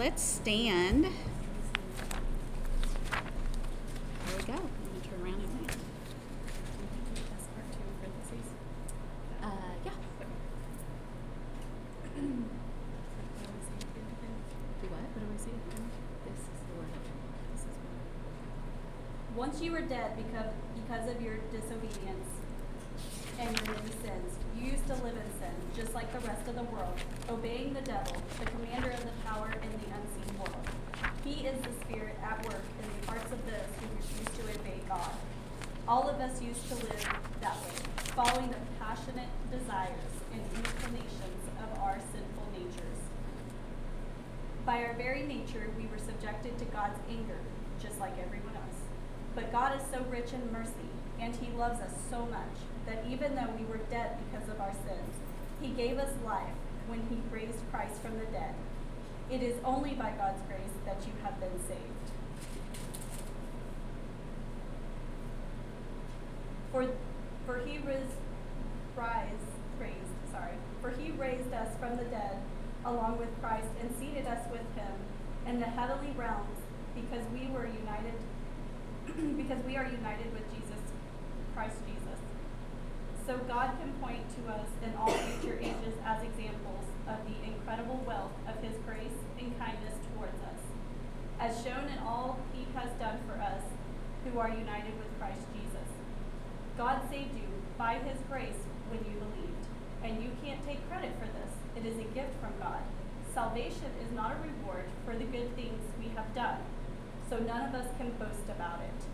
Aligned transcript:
let's 0.00 0.22
stand. 0.22 1.04
There 1.04 1.12
we 4.34 4.42
go. 4.44 4.54
Let 4.54 4.62
me 4.62 5.00
turn 5.04 5.20
around 5.22 5.42
and. 5.42 5.70
Uh, 9.42 9.50
yeah. 9.84 9.90
Do 12.16 12.22
what? 14.88 15.04
What 15.04 15.20
do 15.20 15.26
I 15.34 15.36
see? 15.36 15.52
This 16.24 16.40
is 16.40 16.60
the 16.64 16.72
word. 16.78 16.88
This 17.52 17.60
is 17.60 17.76
Once 19.36 19.60
you 19.60 19.70
were 19.72 19.82
dead 19.82 20.16
because, 20.16 20.50
because 20.76 21.14
of 21.14 21.20
your 21.20 21.36
disobedience 21.52 22.30
and 23.38 23.54
your 23.54 23.76
many 23.76 23.92
sins, 24.02 24.40
you 24.58 24.72
used 24.72 24.86
to 24.86 24.94
live 24.94 25.16
in 25.16 25.30
sin, 25.40 25.54
just 25.74 25.94
like 25.94 26.12
the 26.12 26.20
rest 26.26 26.46
of 26.48 26.54
the 26.54 26.64
world, 26.64 26.92
obeying 27.30 27.72
the 27.72 27.80
devil, 27.80 28.12
the 28.38 28.44
commander 28.46 28.90
of 28.90 29.00
the 29.00 29.12
power 29.24 29.50
in 29.62 29.70
the 29.80 29.88
unseen 29.96 30.38
world. 30.38 30.66
He 31.24 31.46
is 31.46 31.56
the 31.62 31.72
spirit 31.84 32.16
at 32.22 32.44
work 32.44 32.62
in 32.82 33.00
the 33.00 33.06
hearts 33.06 33.32
of 33.32 33.40
those 33.46 33.70
who 33.80 33.86
refuse 33.96 34.28
to 34.36 34.60
obey 34.60 34.80
God. 34.88 35.12
All 35.88 36.08
of 36.08 36.20
us 36.20 36.42
used 36.42 36.68
to 36.68 36.74
live 36.74 37.08
that 37.40 37.56
way, 37.56 37.72
following 38.14 38.50
the 38.50 38.56
passionate 38.78 39.30
desires 39.50 40.12
and 40.32 40.42
inclinations 40.56 41.42
of 41.64 41.78
our 41.80 41.98
sinful 42.12 42.48
natures. 42.52 43.00
By 44.66 44.84
our 44.84 44.94
very 44.94 45.22
nature, 45.22 45.70
we 45.78 45.86
were 45.86 45.98
subjected 46.40 46.66
to 46.66 46.72
God's 46.72 46.98
anger, 47.08 47.38
just 47.82 47.98
like 48.00 48.12
everyone 48.18 48.54
else. 48.56 48.80
But 49.34 49.52
God 49.52 49.78
is 49.78 49.86
so 49.90 50.04
rich 50.10 50.32
in 50.32 50.52
mercy, 50.52 50.88
and 51.20 51.34
He 51.36 51.50
loves 51.52 51.80
us 51.80 51.92
so 52.10 52.26
much, 52.26 52.56
that 52.86 53.04
even 53.08 53.34
though 53.34 53.48
we 53.58 53.64
were 53.64 53.80
dead 53.90 54.16
because 54.24 54.48
of 54.48 54.60
our 54.60 54.72
sins, 54.72 55.14
He 55.60 55.68
gave 55.68 55.98
us 55.98 56.10
life 56.24 56.54
when 56.86 57.00
He 57.08 57.18
raised 57.34 57.58
Christ 57.70 58.00
from 58.00 58.18
the 58.18 58.26
dead. 58.26 58.54
It 59.30 59.42
is 59.42 59.54
only 59.64 59.92
by 59.92 60.12
God's 60.12 60.42
grace 60.48 60.74
that 60.84 60.98
you 61.06 61.12
have 61.22 61.38
been 61.40 61.60
saved. 61.68 61.78
For, 66.72 66.88
for 67.46 67.60
He 67.66 67.78
was 67.78 68.06
rise, 68.96 69.44
raised, 69.78 70.32
sorry, 70.32 70.54
for 70.80 70.90
He 70.90 71.10
raised 71.12 71.52
us 71.52 71.68
from 71.78 71.96
the 71.96 72.04
dead 72.04 72.38
along 72.84 73.18
with 73.18 73.28
Christ 73.40 73.68
and 73.80 73.94
seated 73.98 74.19
in 75.60 75.68
the 75.68 75.76
heavenly 75.76 76.08
realms 76.16 76.56
because 76.96 77.20
we 77.36 77.44
were 77.52 77.68
united 77.68 78.16
because 79.36 79.60
we 79.68 79.76
are 79.76 79.84
united 79.84 80.32
with 80.32 80.48
Jesus, 80.48 80.80
Christ 81.52 81.76
Jesus. 81.84 82.16
So 83.26 83.36
God 83.44 83.76
can 83.76 83.92
point 84.00 84.24
to 84.40 84.52
us 84.56 84.68
in 84.80 84.96
all 84.96 85.12
future 85.12 85.60
ages 85.60 86.00
as 86.00 86.24
examples 86.24 86.88
of 87.04 87.20
the 87.28 87.36
incredible 87.44 88.00
wealth 88.08 88.32
of 88.48 88.56
His 88.64 88.72
grace 88.88 89.20
and 89.36 89.52
kindness 89.60 90.00
towards 90.08 90.40
us, 90.48 90.64
as 91.36 91.60
shown 91.60 91.92
in 91.92 91.98
all 92.08 92.40
He 92.56 92.64
has 92.72 92.88
done 92.96 93.20
for 93.28 93.36
us 93.36 93.60
who 94.24 94.38
are 94.40 94.48
united 94.48 94.96
with 94.96 95.12
Christ 95.20 95.44
Jesus. 95.52 95.92
God 96.78 97.04
saved 97.12 97.36
you 97.36 97.52
by 97.76 98.00
His 98.00 98.16
grace 98.32 98.64
when 98.88 99.04
you 99.04 99.20
believed, 99.20 99.64
and 100.08 100.24
you 100.24 100.32
can't 100.42 100.64
take 100.64 100.88
credit 100.88 101.12
for 101.20 101.28
this. 101.28 101.52
It 101.76 101.84
is 101.84 102.00
a 102.00 102.08
gift 102.16 102.32
from 102.40 102.56
God. 102.58 102.80
Salvation 103.32 103.90
is 104.04 104.12
not 104.14 104.32
a 104.32 104.36
reward 104.42 104.86
for 105.04 105.14
the 105.14 105.24
good 105.24 105.54
things 105.54 105.80
we 106.00 106.08
have 106.16 106.34
done, 106.34 106.58
so 107.28 107.38
none 107.38 107.68
of 107.68 107.74
us 107.74 107.86
can 107.96 108.10
boast 108.12 108.48
about 108.48 108.80
it. 108.80 109.04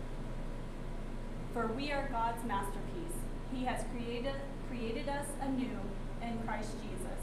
For 1.53 1.67
we 1.67 1.91
are 1.91 2.09
God's 2.11 2.43
masterpiece. 2.45 3.17
He 3.53 3.65
has 3.65 3.83
created, 3.91 4.35
created 4.69 5.07
us 5.07 5.27
anew 5.41 5.79
in 6.21 6.39
Christ 6.45 6.71
Jesus, 6.81 7.21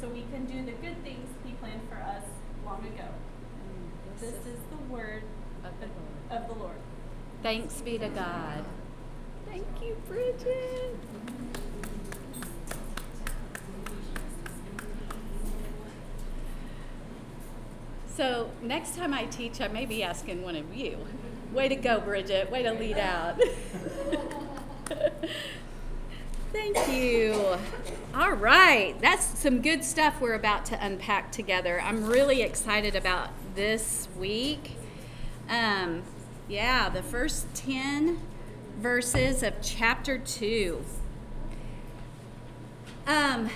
so 0.00 0.08
we 0.08 0.24
can 0.32 0.46
do 0.46 0.64
the 0.64 0.72
good 0.80 1.02
things 1.04 1.28
He 1.44 1.52
planned 1.52 1.82
for 1.88 1.96
us 1.96 2.24
long 2.64 2.80
ago. 2.80 3.08
Mm, 3.08 4.20
this 4.20 4.34
is 4.46 4.60
the 4.70 4.92
word 4.92 5.22
of 5.62 5.72
the 5.80 5.86
Lord. 5.86 6.42
of 6.42 6.48
the 6.48 6.62
Lord. 6.62 6.76
Thanks 7.42 7.80
be 7.82 7.98
to 7.98 8.08
God. 8.08 8.64
Thank 9.46 9.66
you, 9.82 9.96
Bridget. 10.08 10.96
Mm-hmm. 10.96 11.39
So, 18.20 18.50
next 18.60 18.96
time 18.96 19.14
I 19.14 19.24
teach, 19.24 19.62
I 19.62 19.68
may 19.68 19.86
be 19.86 20.02
asking 20.02 20.42
one 20.42 20.54
of 20.54 20.74
you. 20.74 20.98
Way 21.54 21.70
to 21.70 21.74
go, 21.74 22.00
Bridget. 22.00 22.50
Way 22.50 22.64
to 22.64 22.72
lead 22.72 22.98
out. 22.98 23.40
Thank 26.52 26.86
you. 26.92 27.56
All 28.14 28.32
right. 28.32 28.94
That's 29.00 29.24
some 29.24 29.62
good 29.62 29.82
stuff 29.82 30.20
we're 30.20 30.34
about 30.34 30.66
to 30.66 30.84
unpack 30.84 31.32
together. 31.32 31.80
I'm 31.80 32.04
really 32.04 32.42
excited 32.42 32.94
about 32.94 33.30
this 33.54 34.06
week. 34.18 34.72
Um, 35.48 36.02
yeah, 36.46 36.90
the 36.90 37.02
first 37.02 37.46
10 37.54 38.20
verses 38.80 39.42
of 39.42 39.54
chapter 39.62 40.18
2. 40.18 40.84
Um, 43.06 43.48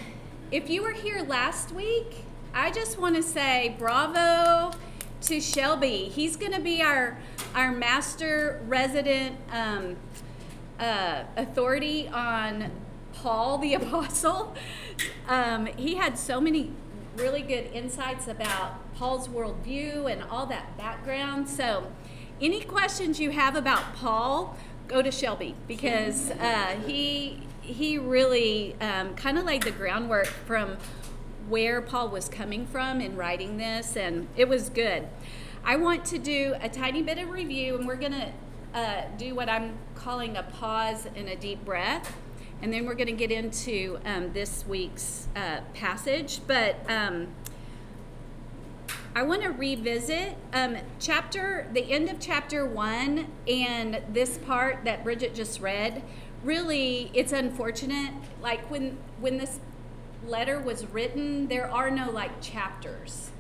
if 0.51 0.71
you 0.71 0.83
were 0.83 0.93
here 0.93 1.23
last 1.23 1.71
week, 1.71 2.25
I 2.57 2.71
just 2.71 3.01
want 3.01 3.17
to 3.17 3.23
say 3.23 3.75
bravo 3.81 4.71
to 5.23 5.41
Shelby. 5.41 6.09
He's 6.15 6.37
going 6.37 6.53
to 6.53 6.61
be 6.61 6.83
our, 6.83 7.19
our 7.53 7.73
master 7.73 8.63
resident 8.69 9.37
um, 9.51 9.97
uh, 10.79 11.25
authority 11.37 12.07
on 12.07 12.71
Paul 13.13 13.59
the 13.59 13.75
Apostle. 13.81 14.55
Um, 15.27 15.67
he 15.77 15.97
had 15.97 16.17
so 16.17 16.41
many 16.41 16.71
really 17.17 17.43
good 17.43 17.73
insights 17.73 18.29
about 18.29 18.95
Paul's 18.95 19.27
worldview 19.27 20.11
and 20.11 20.23
all 20.23 20.47
that 20.47 20.79
background. 20.79 21.49
So, 21.49 21.91
any 22.41 22.61
questions 22.61 23.19
you 23.19 23.31
have 23.31 23.57
about 23.57 23.97
Paul, 23.97 24.57
go 24.87 25.03
to 25.03 25.11
Shelby 25.11 25.57
because 25.67 26.31
uh, 26.31 26.77
he 26.87 27.41
he 27.61 27.99
really 27.99 28.77
um, 28.81 29.15
kind 29.17 29.39
of 29.39 29.45
laid 29.45 29.63
the 29.63 29.71
groundwork 29.71 30.27
from 30.27 30.77
where 31.49 31.81
Paul 31.81 32.09
was 32.09 32.29
coming 32.29 32.67
from 32.67 33.01
in 33.01 33.17
writing 33.17 33.57
this, 33.59 33.97
and 33.97 34.29
it 34.37 34.49
was 34.49 34.69
good. 34.69 35.09
I 35.65 35.77
want 35.77 36.05
to 36.07 36.19
do 36.19 36.55
a 36.61 36.69
tiny 36.69 37.03
bit 37.03 37.19
of 37.19 37.31
review, 37.31 37.77
and 37.77 37.87
we're 37.87 37.97
going 37.97 38.13
to 38.13 38.33
uh, 38.75 39.05
do 39.17 39.35
what 39.35 39.49
I'm 39.49 39.79
calling 39.95 40.37
a 40.37 40.43
pause 40.43 41.07
and 41.17 41.29
a 41.29 41.37
deep 41.37 41.65
breath, 41.65 42.17
and 42.61 42.73
then 42.73 42.87
we're 42.87 42.95
going 42.95 43.07
to 43.07 43.13
get 43.13 43.31
into 43.31 43.99
um, 44.05 44.33
this 44.33 44.65
week's 44.67 45.29
uh, 45.37 45.61
passage. 45.75 46.41
But 46.47 46.77
um, 46.91 47.29
I 49.15 49.23
want 49.23 49.43
to 49.43 49.51
revisit 49.51 50.37
um, 50.53 50.77
chapter, 50.99 51.69
the 51.73 51.93
end 51.93 52.09
of 52.09 52.19
chapter 52.21 52.67
one, 52.67 53.29
and 53.47 54.03
this 54.13 54.39
part 54.39 54.85
that 54.85 55.05
Bridget 55.05 55.35
just 55.35 55.61
read. 55.61 56.03
Really, 56.43 57.11
it's 57.15 57.33
unfortunate. 57.33 58.13
Like 58.43 58.69
when 58.71 58.99
when 59.21 59.39
this 59.39 59.61
letter 60.27 60.61
was 60.61 60.87
written, 60.87 61.49
there 61.49 61.71
are 61.71 61.91
no 61.91 62.11
like 62.11 62.41
chapters 62.41 63.31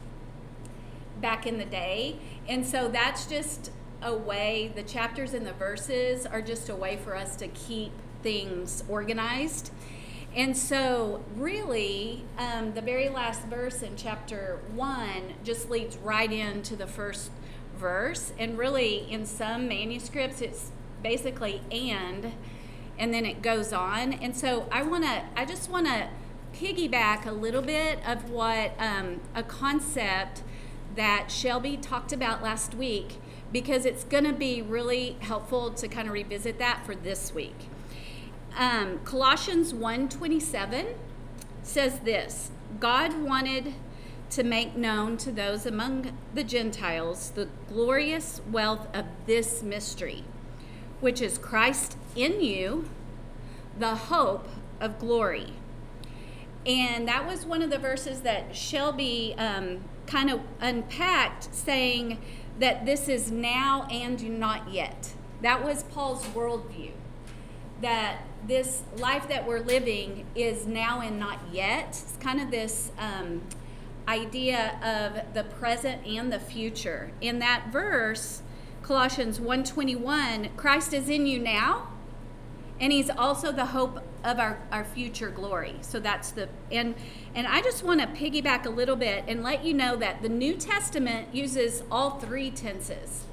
back 1.20 1.46
in 1.46 1.58
the 1.58 1.64
day, 1.64 2.18
and 2.48 2.66
so 2.66 2.88
that's 2.88 3.26
just 3.26 3.70
a 4.02 4.14
way. 4.14 4.72
The 4.74 4.82
chapters 4.82 5.34
and 5.34 5.46
the 5.46 5.52
verses 5.52 6.26
are 6.26 6.42
just 6.42 6.68
a 6.68 6.76
way 6.76 6.96
for 6.96 7.16
us 7.16 7.36
to 7.36 7.48
keep 7.48 7.92
things 8.22 8.84
organized. 8.88 9.70
And 10.36 10.56
so, 10.56 11.22
really, 11.36 12.24
um, 12.38 12.74
the 12.74 12.80
very 12.80 13.08
last 13.08 13.42
verse 13.42 13.82
in 13.82 13.94
chapter 13.96 14.58
one 14.74 15.34
just 15.44 15.70
leads 15.70 15.96
right 15.98 16.30
into 16.30 16.74
the 16.74 16.88
first 16.88 17.30
verse. 17.76 18.32
And 18.36 18.58
really, 18.58 19.10
in 19.10 19.26
some 19.26 19.68
manuscripts, 19.68 20.40
it's 20.40 20.72
basically 21.02 21.62
and, 21.70 22.32
and 22.98 23.14
then 23.14 23.24
it 23.24 23.42
goes 23.42 23.72
on. 23.72 24.12
And 24.12 24.36
so, 24.36 24.68
I 24.72 24.82
want 24.82 25.04
to, 25.04 25.22
I 25.36 25.44
just 25.44 25.70
want 25.70 25.86
to 25.86 26.08
piggyback 26.54 27.26
a 27.26 27.32
little 27.32 27.62
bit 27.62 27.98
of 28.06 28.30
what 28.30 28.72
um, 28.78 29.20
a 29.34 29.42
concept 29.42 30.42
that 30.94 31.30
Shelby 31.30 31.76
talked 31.76 32.12
about 32.12 32.42
last 32.42 32.74
week 32.74 33.18
because 33.52 33.84
it's 33.84 34.04
going 34.04 34.24
to 34.24 34.32
be 34.32 34.62
really 34.62 35.16
helpful 35.20 35.70
to 35.70 35.88
kind 35.88 36.08
of 36.08 36.14
revisit 36.14 36.58
that 36.58 36.84
for 36.86 36.94
this 36.94 37.34
week. 37.34 37.68
Um, 38.56 39.00
Colossians 39.04 39.72
1:27 39.72 40.94
says 41.62 42.00
this: 42.00 42.50
God 42.78 43.20
wanted 43.20 43.74
to 44.30 44.42
make 44.42 44.76
known 44.76 45.16
to 45.18 45.32
those 45.32 45.66
among 45.66 46.16
the 46.34 46.44
Gentiles 46.44 47.30
the 47.30 47.48
glorious 47.68 48.40
wealth 48.50 48.88
of 48.94 49.06
this 49.26 49.62
mystery, 49.62 50.24
which 51.00 51.20
is 51.20 51.38
Christ 51.38 51.96
in 52.16 52.40
you, 52.40 52.88
the 53.78 53.94
hope 53.94 54.48
of 54.80 54.98
glory. 54.98 55.52
And 56.66 57.06
that 57.08 57.26
was 57.26 57.44
one 57.44 57.62
of 57.62 57.70
the 57.70 57.78
verses 57.78 58.20
that 58.20 58.56
Shelby 58.56 59.34
um, 59.36 59.80
kind 60.06 60.30
of 60.30 60.40
unpacked, 60.60 61.54
saying 61.54 62.22
that 62.58 62.86
this 62.86 63.08
is 63.08 63.30
now 63.30 63.86
and 63.90 64.38
not 64.38 64.70
yet. 64.70 65.12
That 65.42 65.64
was 65.64 65.82
Paul's 65.84 66.24
worldview. 66.26 66.92
That 67.82 68.22
this 68.46 68.82
life 68.96 69.28
that 69.28 69.46
we're 69.46 69.60
living 69.60 70.26
is 70.34 70.66
now 70.66 71.00
and 71.00 71.18
not 71.18 71.38
yet. 71.52 71.88
It's 71.88 72.16
kind 72.20 72.40
of 72.40 72.50
this 72.50 72.92
um, 72.98 73.42
idea 74.06 74.78
of 74.82 75.34
the 75.34 75.44
present 75.44 76.06
and 76.06 76.32
the 76.32 76.38
future. 76.38 77.12
In 77.20 77.38
that 77.40 77.68
verse, 77.72 78.42
Colossians 78.82 79.40
1:21, 79.40 80.56
Christ 80.56 80.92
is 80.92 81.08
in 81.08 81.26
you 81.26 81.38
now, 81.38 81.88
and 82.78 82.92
he's 82.92 83.08
also 83.08 83.50
the 83.50 83.66
hope 83.66 84.03
of 84.24 84.38
our, 84.38 84.58
our 84.72 84.84
future 84.84 85.30
glory. 85.30 85.76
So 85.82 86.00
that's 86.00 86.30
the 86.32 86.48
and 86.72 86.94
and 87.34 87.46
I 87.46 87.60
just 87.60 87.84
want 87.84 88.00
to 88.00 88.06
piggyback 88.06 88.66
a 88.66 88.70
little 88.70 88.96
bit 88.96 89.24
and 89.28 89.42
let 89.42 89.64
you 89.64 89.74
know 89.74 89.96
that 89.96 90.22
the 90.22 90.28
New 90.28 90.54
Testament 90.54 91.34
uses 91.34 91.82
all 91.90 92.18
three 92.18 92.50
tenses 92.50 93.24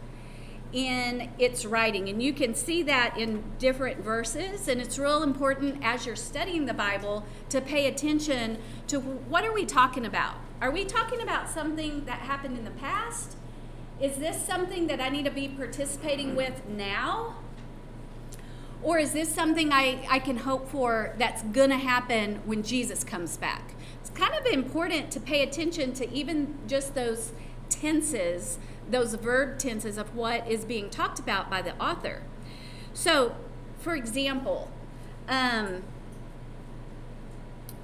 in 0.73 1.29
its 1.38 1.65
writing. 1.65 2.09
And 2.09 2.21
you 2.21 2.33
can 2.33 2.55
see 2.55 2.83
that 2.83 3.17
in 3.17 3.43
different 3.59 4.03
verses. 4.03 4.67
And 4.67 4.81
it's 4.81 4.97
real 4.97 5.23
important 5.23 5.79
as 5.83 6.05
you're 6.05 6.15
studying 6.15 6.65
the 6.65 6.73
Bible 6.73 7.25
to 7.49 7.61
pay 7.61 7.88
attention 7.88 8.57
to 8.88 8.99
what 8.99 9.43
are 9.43 9.53
we 9.53 9.65
talking 9.65 10.05
about? 10.05 10.35
Are 10.61 10.71
we 10.71 10.85
talking 10.85 11.21
about 11.21 11.49
something 11.49 12.05
that 12.05 12.19
happened 12.19 12.57
in 12.57 12.63
the 12.63 12.71
past? 12.71 13.35
Is 13.99 14.17
this 14.17 14.43
something 14.45 14.88
that 14.88 15.01
I 15.01 15.09
need 15.09 15.25
to 15.25 15.31
be 15.31 15.47
participating 15.47 16.35
with 16.35 16.67
now? 16.67 17.35
Or 18.83 18.98
is 18.98 19.13
this 19.13 19.33
something 19.33 19.72
I, 19.72 20.06
I 20.10 20.19
can 20.19 20.38
hope 20.38 20.69
for 20.69 21.13
that's 21.18 21.44
going 21.44 21.69
to 21.69 21.78
happen 21.78 22.42
when 22.45 22.63
Jesus 22.63 23.04
comes 23.04 23.38
back? 23.38 23.74
It's 24.00 24.10
kind 24.10 24.33
of 24.33 24.45
important 24.45 25.12
to 25.12 25.19
pay 25.19 25.44
attention 25.44 25.94
to 25.94 26.12
even 26.12 26.57
just 26.68 26.95
those 26.95 27.31
tenses 27.69 28.57
those 28.92 29.13
verb 29.16 29.57
tenses 29.57 29.98
of 29.98 30.16
what 30.16 30.48
is 30.48 30.66
being 30.66 30.89
talked 30.89 31.19
about 31.19 31.50
by 31.50 31.62
the 31.62 31.75
author. 31.81 32.24
So, 32.94 33.36
for 33.80 33.95
example, 33.95 34.69
um, 35.27 35.84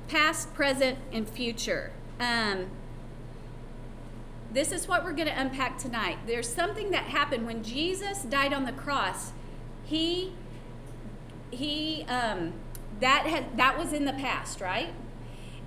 past, 0.08 0.54
present, 0.54 0.98
and 1.12 1.28
future. 1.28 1.92
Um, 2.20 2.68
this 4.52 4.72
is 4.72 4.88
what 4.88 5.04
we're 5.04 5.14
going 5.14 5.28
to 5.28 5.40
unpack 5.40 5.78
tonight. 5.78 6.18
There's 6.26 6.48
something 6.48 6.92
that 6.92 7.06
happened 7.06 7.46
when 7.46 7.64
Jesus 7.64 8.24
died 8.24 8.54
on 8.54 8.66
the 8.66 8.72
cross. 8.72 9.32
He 9.84 10.34
he 11.52 12.04
um, 12.04 12.54
that 13.00 13.26
had 13.26 13.58
that 13.58 13.78
was 13.78 13.94
in 13.94 14.06
the 14.06 14.14
past, 14.14 14.62
right? 14.62 14.94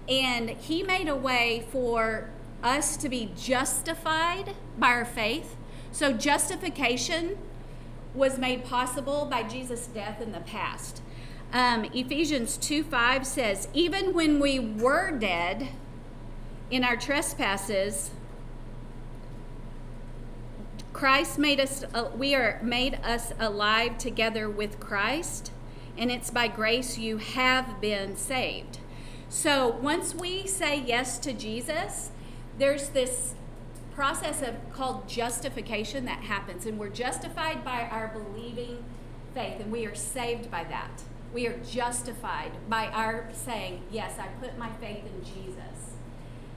And 0.08 0.50
he 0.50 0.82
made 0.82 1.08
a 1.08 1.16
way 1.16 1.66
for 1.70 2.30
us 2.62 2.96
to 2.98 3.08
be 3.08 3.30
justified 3.36 4.54
by 4.78 4.88
our 4.88 5.04
faith. 5.04 5.56
So, 5.92 6.12
justification 6.12 7.38
was 8.14 8.38
made 8.38 8.64
possible 8.64 9.26
by 9.30 9.42
Jesus' 9.42 9.86
death 9.86 10.20
in 10.20 10.32
the 10.32 10.40
past. 10.40 11.02
Um, 11.52 11.84
Ephesians 11.92 12.56
2 12.56 12.84
5 12.84 13.26
says, 13.26 13.68
Even 13.74 14.14
when 14.14 14.38
we 14.38 14.58
were 14.58 15.10
dead 15.10 15.68
in 16.70 16.84
our 16.84 16.96
trespasses, 16.96 18.10
Christ 20.92 21.38
made 21.38 21.60
us, 21.60 21.84
uh, 21.94 22.10
we 22.16 22.34
are 22.34 22.60
made 22.62 22.94
us 23.02 23.32
alive 23.38 23.98
together 23.98 24.48
with 24.48 24.78
Christ, 24.78 25.50
and 26.00 26.10
it's 26.10 26.30
by 26.30 26.48
grace 26.48 26.96
you 26.96 27.18
have 27.18 27.78
been 27.78 28.16
saved. 28.16 28.78
So 29.28 29.68
once 29.68 30.14
we 30.14 30.46
say 30.46 30.80
yes 30.80 31.18
to 31.20 31.32
Jesus, 31.34 32.10
there's 32.58 32.88
this 32.88 33.34
process 33.94 34.40
of 34.40 34.54
called 34.72 35.06
justification 35.06 36.06
that 36.06 36.20
happens 36.22 36.64
and 36.64 36.78
we're 36.78 36.88
justified 36.88 37.62
by 37.62 37.82
our 37.82 38.08
believing 38.08 38.82
faith 39.34 39.60
and 39.60 39.70
we 39.70 39.84
are 39.84 39.94
saved 39.94 40.50
by 40.50 40.64
that. 40.64 41.02
We 41.34 41.46
are 41.46 41.58
justified 41.58 42.52
by 42.68 42.86
our 42.86 43.28
saying 43.32 43.82
yes 43.90 44.18
i 44.18 44.26
put 44.42 44.56
my 44.56 44.70
faith 44.80 45.04
in 45.04 45.22
jesus. 45.22 45.94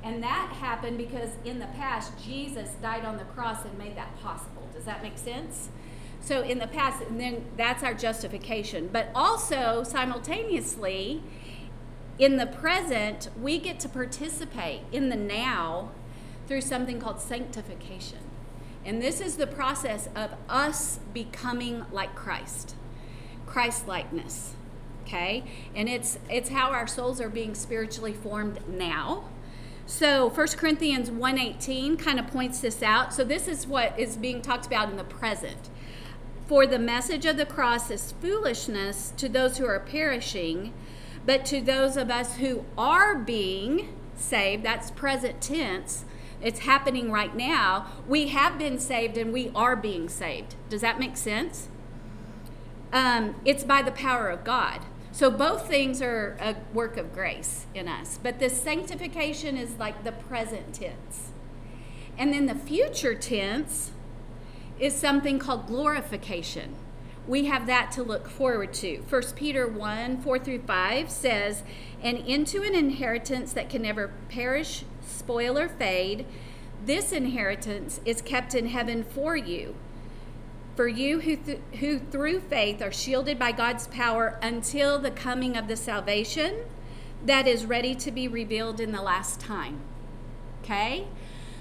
And 0.04 0.24
that 0.24 0.54
happened 0.60 0.98
because 0.98 1.32
in 1.44 1.60
the 1.60 1.68
past 1.68 2.14
jesus 2.24 2.70
died 2.82 3.04
on 3.04 3.18
the 3.18 3.26
cross 3.26 3.66
and 3.66 3.78
made 3.78 3.98
that 3.98 4.18
possible. 4.22 4.70
Does 4.74 4.86
that 4.86 5.04
make 5.04 5.18
sense 5.18 5.70
so 6.24 6.42
in 6.42 6.58
the 6.58 6.68
past 6.68 7.04
and 7.04 7.20
then 7.20 7.46
that's 7.58 7.84
our 7.84 7.94
justification 7.94 8.90
but 8.92 9.10
also 9.14 9.84
simultaneously 9.84 11.22
in 12.20 12.38
the 12.38 12.46
present, 12.46 13.30
we 13.42 13.58
get 13.58 13.80
to 13.82 13.90
participate 13.90 14.82
in 14.92 15.10
the 15.10 15.16
now 15.16 15.90
through 16.48 16.62
something 16.62 17.00
called 17.00 17.20
sanctification. 17.20 18.20
And 18.86 19.02
this 19.02 19.20
is 19.20 19.38
the 19.38 19.48
process 19.48 20.10
of 20.16 20.32
us 20.50 21.00
becoming 21.14 21.86
like 21.92 22.16
Christ. 22.16 22.76
Christ 23.46 23.88
likeness. 23.88 24.54
Okay? 25.04 25.44
And 25.76 25.90
it's 25.90 26.20
it's 26.30 26.50
how 26.50 26.70
our 26.70 26.88
souls 26.88 27.20
are 27.20 27.30
being 27.30 27.56
spiritually 27.56 28.14
formed 28.14 28.60
now. 28.68 29.30
So 29.86 30.30
1 30.30 30.48
Corinthians 30.58 31.10
1:18 31.10 31.98
kind 31.98 32.20
of 32.20 32.28
points 32.28 32.60
this 32.60 32.84
out. 32.84 33.14
So 33.14 33.24
this 33.24 33.48
is 33.48 33.66
what 33.66 33.98
is 34.00 34.18
being 34.18 34.42
talked 34.42 34.66
about 34.66 34.90
in 34.90 34.98
the 34.98 35.04
present. 35.04 35.70
For 36.48 36.68
the 36.68 36.80
message 36.80 37.26
of 37.26 37.38
the 37.38 37.46
cross 37.46 37.90
is 37.90 38.14
foolishness 38.22 39.14
to 39.18 39.30
those 39.30 39.58
who 39.58 39.66
are 39.66 39.80
perishing, 39.80 40.74
but 41.26 41.46
to 41.46 41.62
those 41.62 41.96
of 41.96 42.12
us 42.12 42.36
who 42.36 42.66
are 42.78 43.16
being 43.16 43.96
saved, 44.16 44.64
that's 44.64 44.92
present 44.92 45.42
tense, 45.42 46.04
it's 46.42 46.60
happening 46.60 47.10
right 47.10 47.34
now. 47.36 47.88
We 48.08 48.28
have 48.28 48.58
been 48.58 48.78
saved 48.78 49.18
and 49.18 49.32
we 49.32 49.52
are 49.56 49.78
being 49.78 50.10
saved. 50.10 50.56
Does 50.70 50.82
that 50.82 51.00
make 51.00 51.16
sense? 51.16 51.70
Um, 52.92 53.36
it's 53.46 53.64
by 53.64 53.82
the 53.82 53.92
power 53.92 54.30
of 54.30 54.44
God. 54.44 54.82
So 55.14 55.32
both 55.32 55.68
things 55.68 56.02
are 56.02 56.38
a 56.42 56.56
work 56.74 56.98
of 56.98 57.14
grace 57.14 57.68
in 57.74 57.88
us. 57.88 58.20
But 58.22 58.40
the 58.40 58.50
sanctification 58.50 59.56
is 59.56 59.78
like 59.78 60.04
the 60.04 60.12
present 60.12 60.74
tense. 60.74 61.32
And 62.18 62.34
then 62.34 62.46
the 62.46 62.56
future 62.56 63.16
tense 63.16 63.92
is 64.84 64.94
something 64.94 65.40
called 65.40 65.68
glorification 65.68 66.76
we 67.28 67.46
have 67.46 67.68
that 67.68 67.92
to 67.94 68.04
look 68.04 68.28
forward 68.28 68.74
to. 68.74 68.98
1 69.10 69.22
Peter 69.36 69.68
1 69.68 70.22
4 70.22 70.40
through 70.40 70.60
5 70.60 71.10
says, 71.10 71.64
And 72.02 72.18
into 72.18 72.64
an 72.64 72.76
inheritance 72.76 73.54
that 73.54 73.70
can 73.70 73.82
never 73.82 74.12
perish, 74.30 74.84
spoil, 75.02 75.58
or 75.58 75.70
fade, 75.70 76.26
this 76.86 77.14
inheritance 77.14 78.02
is 78.04 78.22
kept 78.22 78.54
in 78.54 78.68
heaven 78.68 79.04
for 79.04 79.38
you. 79.38 79.76
For 80.76 80.88
you 80.88 81.22
who, 81.22 81.38
th- 81.38 81.62
who 81.80 82.00
through 82.00 82.42
faith 82.42 82.82
are 82.82 82.92
shielded 82.92 83.40
by 83.40 83.52
God's 83.52 83.88
power 83.88 84.38
until 84.42 85.00
the 85.00 85.12
coming 85.12 85.56
of 85.56 85.68
the 85.68 85.78
salvation 85.78 86.66
that 87.26 87.48
is 87.48 87.66
ready 87.66 87.96
to 87.96 88.12
be 88.12 88.28
revealed 88.28 88.82
in 88.82 88.92
the 88.92 89.02
last 89.02 89.40
time. 89.40 89.80
Okay? 90.62 91.08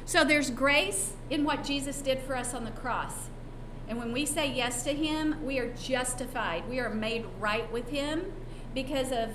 So 0.04 0.24
there's 0.24 0.50
grace 0.50 1.12
in 1.30 1.44
what 1.44 1.64
Jesus 1.64 2.00
did 2.00 2.20
for 2.20 2.36
us 2.36 2.54
on 2.54 2.64
the 2.64 2.70
cross. 2.70 3.28
And 3.88 3.98
when 3.98 4.12
we 4.12 4.26
say 4.26 4.50
yes 4.50 4.84
to 4.84 4.92
Him, 4.92 5.44
we 5.44 5.58
are 5.58 5.72
justified. 5.74 6.68
We 6.68 6.80
are 6.80 6.90
made 6.90 7.26
right 7.38 7.70
with 7.72 7.88
Him 7.90 8.32
because 8.74 9.12
of 9.12 9.30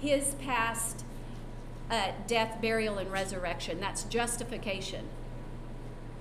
His 0.00 0.34
past 0.34 1.04
uh, 1.90 2.12
death, 2.26 2.60
burial, 2.60 2.98
and 2.98 3.10
resurrection. 3.10 3.80
That's 3.80 4.04
justification. 4.04 5.08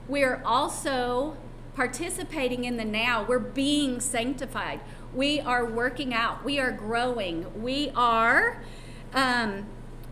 We 0.07 0.23
are 0.23 0.41
also 0.43 1.37
participating 1.75 2.65
in 2.65 2.77
the 2.77 2.85
now. 2.85 3.23
We're 3.23 3.39
being 3.39 3.99
sanctified. 3.99 4.81
We 5.13 5.39
are 5.39 5.65
working 5.65 6.13
out. 6.13 6.43
We 6.43 6.59
are 6.59 6.71
growing. 6.71 7.61
We 7.61 7.91
are. 7.95 8.61
Um, 9.13 9.65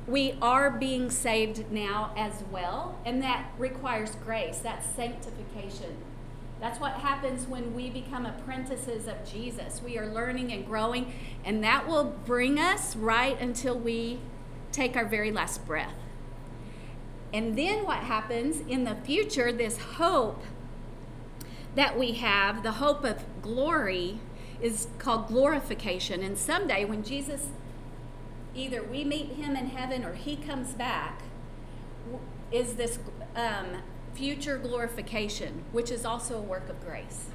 we 0.07 0.35
are 0.41 0.71
being 0.71 1.09
saved 1.09 1.69
now 1.69 2.13
as 2.15 2.43
well, 2.49 2.97
and 3.05 3.21
that 3.21 3.51
requires 3.57 4.15
grace. 4.23 4.59
That's 4.59 4.87
sanctification. 4.95 5.97
That's 6.59 6.79
what 6.79 6.93
happens 6.93 7.45
when 7.45 7.75
we 7.75 7.89
become 7.89 8.25
apprentices 8.25 9.07
of 9.07 9.29
Jesus. 9.29 9.81
We 9.83 9.97
are 9.97 10.07
learning 10.07 10.51
and 10.53 10.65
growing, 10.65 11.13
and 11.43 11.63
that 11.63 11.87
will 11.87 12.15
bring 12.25 12.57
us 12.57 12.95
right 12.95 13.39
until 13.39 13.77
we 13.77 14.19
take 14.71 14.95
our 14.95 15.05
very 15.05 15.31
last 15.31 15.65
breath. 15.65 15.93
And 17.33 17.57
then 17.57 17.85
what 17.85 17.99
happens 17.99 18.61
in 18.61 18.85
the 18.85 18.95
future, 18.95 19.51
this 19.51 19.77
hope 19.77 20.41
that 21.75 21.99
we 21.99 22.13
have, 22.13 22.63
the 22.63 22.73
hope 22.73 23.03
of 23.03 23.23
glory, 23.41 24.19
is 24.61 24.87
called 24.97 25.27
glorification. 25.27 26.23
And 26.23 26.37
someday 26.37 26.85
when 26.85 27.03
Jesus, 27.03 27.49
either 28.57 28.83
we 28.83 29.03
meet 29.03 29.33
him 29.33 29.55
in 29.55 29.67
heaven 29.67 30.03
or 30.03 30.13
he 30.13 30.35
comes 30.35 30.73
back, 30.73 31.21
is 32.51 32.73
this 32.75 32.99
um, 33.35 33.81
future 34.13 34.57
glorification, 34.57 35.63
which 35.71 35.91
is 35.91 36.05
also 36.05 36.37
a 36.37 36.41
work 36.41 36.69
of 36.69 36.83
grace. 36.85 37.27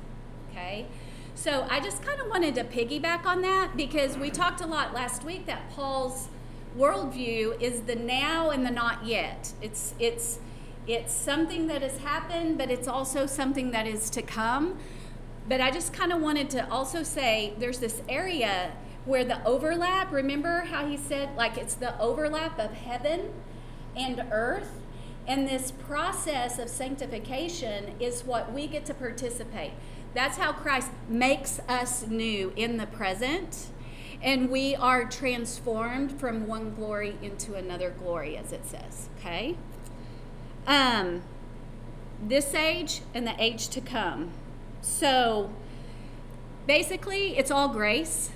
Okay? 0.51 0.87
So 1.35 1.67
I 1.71 1.81
just 1.81 2.03
kind 2.03 2.21
of 2.21 2.29
wanted 2.29 2.55
to 2.57 2.65
piggyback 2.65 3.25
on 3.25 3.41
that 3.43 3.77
because 3.77 4.19
we 4.19 4.31
talked 4.31 4.61
a 4.61 4.67
lot 4.67 4.93
last 4.93 5.25
week 5.25 5.47
that 5.47 5.71
Paul's 5.71 6.29
worldview 6.77 7.61
is 7.61 7.83
the 7.83 7.95
now 7.95 8.51
and 8.51 8.67
the 8.67 8.71
not 8.71 9.07
yet. 9.07 9.53
It's 9.61 9.95
it's 9.99 10.39
it's 10.87 11.13
something 11.15 11.69
that 11.69 11.83
has 11.83 11.99
happened, 11.99 12.59
but 12.59 12.71
it's 12.71 12.89
also 12.89 13.27
something 13.27 13.71
that 13.71 13.87
is 13.87 14.11
to 14.11 14.23
come. 14.23 14.79
But 15.49 15.61
I 15.61 15.71
just 15.71 15.93
kind 15.93 16.13
of 16.13 16.21
wanted 16.21 16.51
to 16.51 16.69
also 16.71 17.03
say 17.03 17.55
there's 17.59 17.79
this 17.79 18.03
area 18.09 18.73
where 19.05 19.25
the 19.25 19.45
overlap, 19.45 20.13
remember 20.13 20.61
how 20.61 20.87
he 20.87 20.97
said 20.97 21.37
like 21.37 21.57
it's 21.57 21.75
the 21.75 21.99
overlap 21.99 22.59
of 22.59 22.73
heaven 22.73 23.33
and 23.97 24.25
earth? 24.31 24.81
And 25.27 25.49
this 25.49 25.71
process 25.71 26.59
of 26.59 26.69
sanctification 26.69 27.95
is 28.01 28.25
what 28.25 28.53
we 28.53 28.67
get 28.67 28.85
to 28.87 28.95
participate. 28.95 29.73
That's 30.15 30.37
how 30.37 30.53
Christ 30.53 30.91
makes 31.09 31.61
us 31.69 32.07
new 32.07 32.53
in 32.57 32.77
the 32.77 32.87
present. 32.87 33.69
And 34.21 34.51
we 34.51 34.77
are 34.77 35.05
transformed 35.05 36.13
from 36.13 36.47
one 36.47 36.75
glory 36.75 37.17
into 37.23 37.55
another 37.55 37.91
glory, 37.91 38.37
as 38.37 38.53
it 38.53 38.65
says. 38.67 39.09
Okay? 39.19 39.57
Um, 40.67 41.23
this 42.23 42.55
age 42.55 43.01
and 43.15 43.27
the 43.27 43.35
age 43.43 43.69
to 43.69 43.81
come. 43.81 44.31
So 44.81 45.51
basically, 46.67 47.37
it's 47.37 47.51
all 47.51 47.69
grace. 47.69 48.31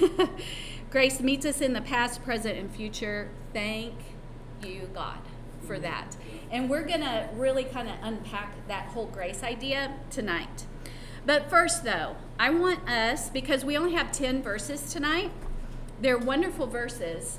grace 0.90 1.20
meets 1.20 1.46
us 1.46 1.60
in 1.60 1.72
the 1.72 1.80
past, 1.80 2.22
present, 2.22 2.58
and 2.58 2.70
future. 2.70 3.28
Thank 3.52 3.94
you, 4.62 4.90
God, 4.94 5.18
for 5.66 5.78
that. 5.78 6.16
And 6.50 6.68
we're 6.68 6.86
going 6.86 7.00
to 7.00 7.28
really 7.34 7.64
kind 7.64 7.88
of 7.88 7.94
unpack 8.02 8.66
that 8.68 8.86
whole 8.88 9.06
grace 9.06 9.42
idea 9.42 9.94
tonight. 10.10 10.66
But 11.26 11.50
first, 11.50 11.84
though, 11.84 12.16
I 12.38 12.50
want 12.50 12.88
us, 12.88 13.28
because 13.28 13.64
we 13.64 13.76
only 13.76 13.92
have 13.92 14.10
10 14.10 14.42
verses 14.42 14.92
tonight, 14.92 15.30
they're 16.00 16.18
wonderful 16.18 16.66
verses, 16.66 17.38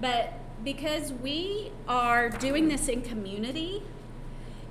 but 0.00 0.34
because 0.64 1.12
we 1.12 1.70
are 1.88 2.28
doing 2.28 2.68
this 2.68 2.88
in 2.88 3.02
community, 3.02 3.82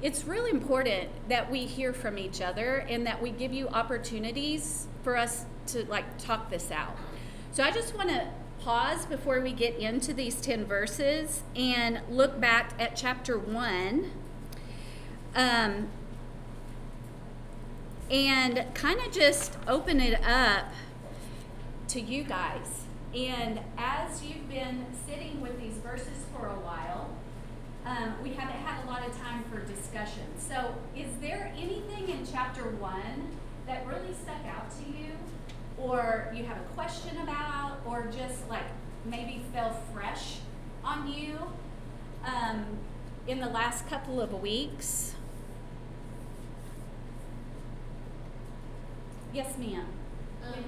it's 0.02 0.26
really 0.26 0.52
important 0.52 1.10
that 1.30 1.50
we 1.50 1.66
hear 1.66 1.94
from 1.94 2.18
each 2.18 2.42
other 2.42 2.86
and 2.90 3.06
that 3.08 3.22
we 3.22 3.32
give 3.32 3.54
you 3.54 3.68
opportunities 3.70 4.88
for 5.04 5.18
us 5.18 5.46
to 5.68 5.86
like 5.86 6.18
talk 6.18 6.50
this 6.50 6.72
out. 6.72 6.96
So 7.51 7.63
I 7.63 7.72
just 7.72 7.96
want 7.96 8.10
to 8.10 8.27
pause 8.63 9.06
before 9.06 9.41
we 9.41 9.51
get 9.51 9.75
into 9.77 10.13
these 10.13 10.39
10 10.39 10.65
verses 10.65 11.41
and 11.56 12.01
look 12.10 12.39
back 12.39 12.74
at 12.77 12.96
chapter 12.96 13.38
1 13.39 14.12
um, 15.36 15.88
and 18.12 18.65
kind 18.74 19.00
of 19.00 19.12
just 19.12 19.58
open 19.68 20.00
it 20.00 20.24
up 20.24 20.65
to 21.88 22.00
you 22.00 22.24
guys. 22.24 22.84
And 23.15 23.60
as 23.77 24.24
you've 24.24 24.48
been 24.48 24.86
sitting 25.08 25.41
with 25.41 25.60
these 25.60 25.77
verses 25.77 26.25
for 26.32 26.46
a 26.46 26.60
while, 26.60 27.10
um, 27.86 28.13
we 28.22 28.29
haven't 28.34 28.58
had 28.58 28.84
a 28.86 28.88
lot 28.88 29.08
of 29.08 29.18
time 29.18 29.44
for 29.46 29.60
discussion. 29.62 30.25
So, 30.38 30.75
is 30.96 31.08
there 31.20 31.51
anything 31.58 32.10
in 32.10 32.25
chapter 32.32 32.63
one 32.63 33.29
that 33.65 33.88
really 33.88 34.13
stuck 34.13 34.46
out 34.46 34.70
to 34.77 34.84
you, 34.91 35.13
or 35.82 36.32
you 36.36 36.44
have 36.46 36.58
a 36.58 36.74
question 36.76 37.18
about, 37.22 37.78
or 37.86 38.12
just 38.12 38.48
like 38.50 38.66
maybe 39.06 39.44
fell 39.54 39.82
fresh 39.94 40.38
on 40.84 41.08
you 41.12 41.38
um, 42.26 42.66
in 43.28 43.40
the 43.40 43.50
last 43.50 43.88
couple 43.88 44.20
of 44.22 44.34
weeks? 44.42 45.14
Yes, 49.34 49.58
ma'am. 49.58 49.86
Um, 50.46 50.64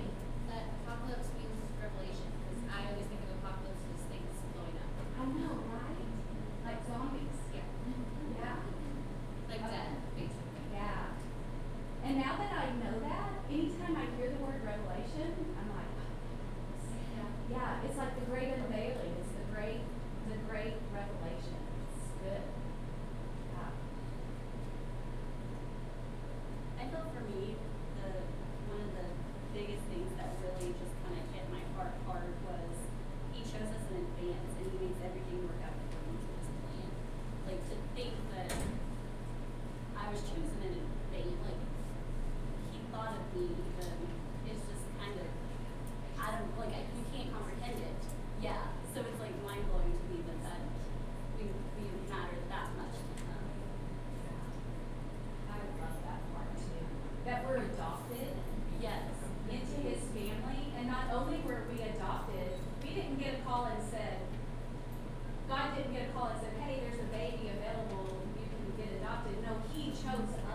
Oh, 70.13 70.50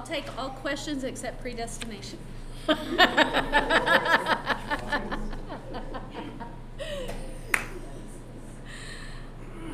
I'll 0.00 0.06
take 0.06 0.38
all 0.38 0.48
questions 0.48 1.04
except 1.04 1.42
predestination. 1.42 2.18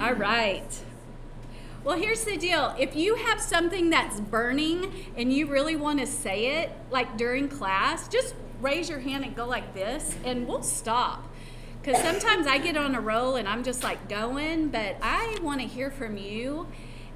All 0.00 0.14
right. 0.14 0.64
Well, 1.84 1.96
here's 1.96 2.24
the 2.24 2.36
deal. 2.36 2.74
If 2.76 2.96
you 2.96 3.14
have 3.14 3.40
something 3.40 3.88
that's 3.88 4.18
burning 4.18 5.12
and 5.16 5.32
you 5.32 5.46
really 5.46 5.76
want 5.76 6.00
to 6.00 6.06
say 6.08 6.60
it, 6.60 6.72
like 6.90 7.16
during 7.16 7.48
class, 7.48 8.08
just 8.08 8.34
raise 8.60 8.88
your 8.88 8.98
hand 8.98 9.22
and 9.24 9.36
go 9.36 9.46
like 9.46 9.74
this, 9.74 10.16
and 10.24 10.48
we'll 10.48 10.64
stop. 10.64 11.32
Because 11.80 12.02
sometimes 12.02 12.48
I 12.48 12.58
get 12.58 12.76
on 12.76 12.96
a 12.96 13.00
roll 13.00 13.36
and 13.36 13.48
I'm 13.48 13.62
just 13.62 13.84
like 13.84 14.08
going, 14.08 14.70
but 14.70 14.96
I 15.00 15.38
want 15.40 15.60
to 15.60 15.68
hear 15.68 15.92
from 15.92 16.16
you. 16.16 16.66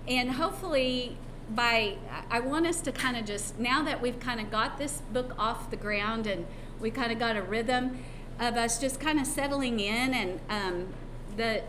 And 0.07 0.31
hopefully, 0.31 1.17
by 1.55 1.97
I 2.31 2.39
want 2.39 2.67
us 2.67 2.81
to 2.83 2.93
kind 2.93 3.17
of 3.17 3.25
just, 3.25 3.59
now 3.59 3.83
that 3.83 4.01
we've 4.01 4.21
kind 4.21 4.41
of 4.41 4.51
got 4.51 4.79
this 4.79 5.03
book 5.13 5.35
off 5.37 5.71
the 5.71 5.77
ground 5.77 6.29
and 6.29 6.47
we 6.79 6.91
kind 6.91 7.11
of 7.11 7.19
got 7.19 7.37
a 7.37 7.43
rhythm 7.43 7.99
of 8.39 8.57
us 8.57 8.79
just 8.79 9.01
kind 9.01 9.19
of 9.19 9.27
settling 9.27 9.81
in 9.81 10.15
and 10.15 10.41
um, 10.49 10.87
the, 11.37 11.63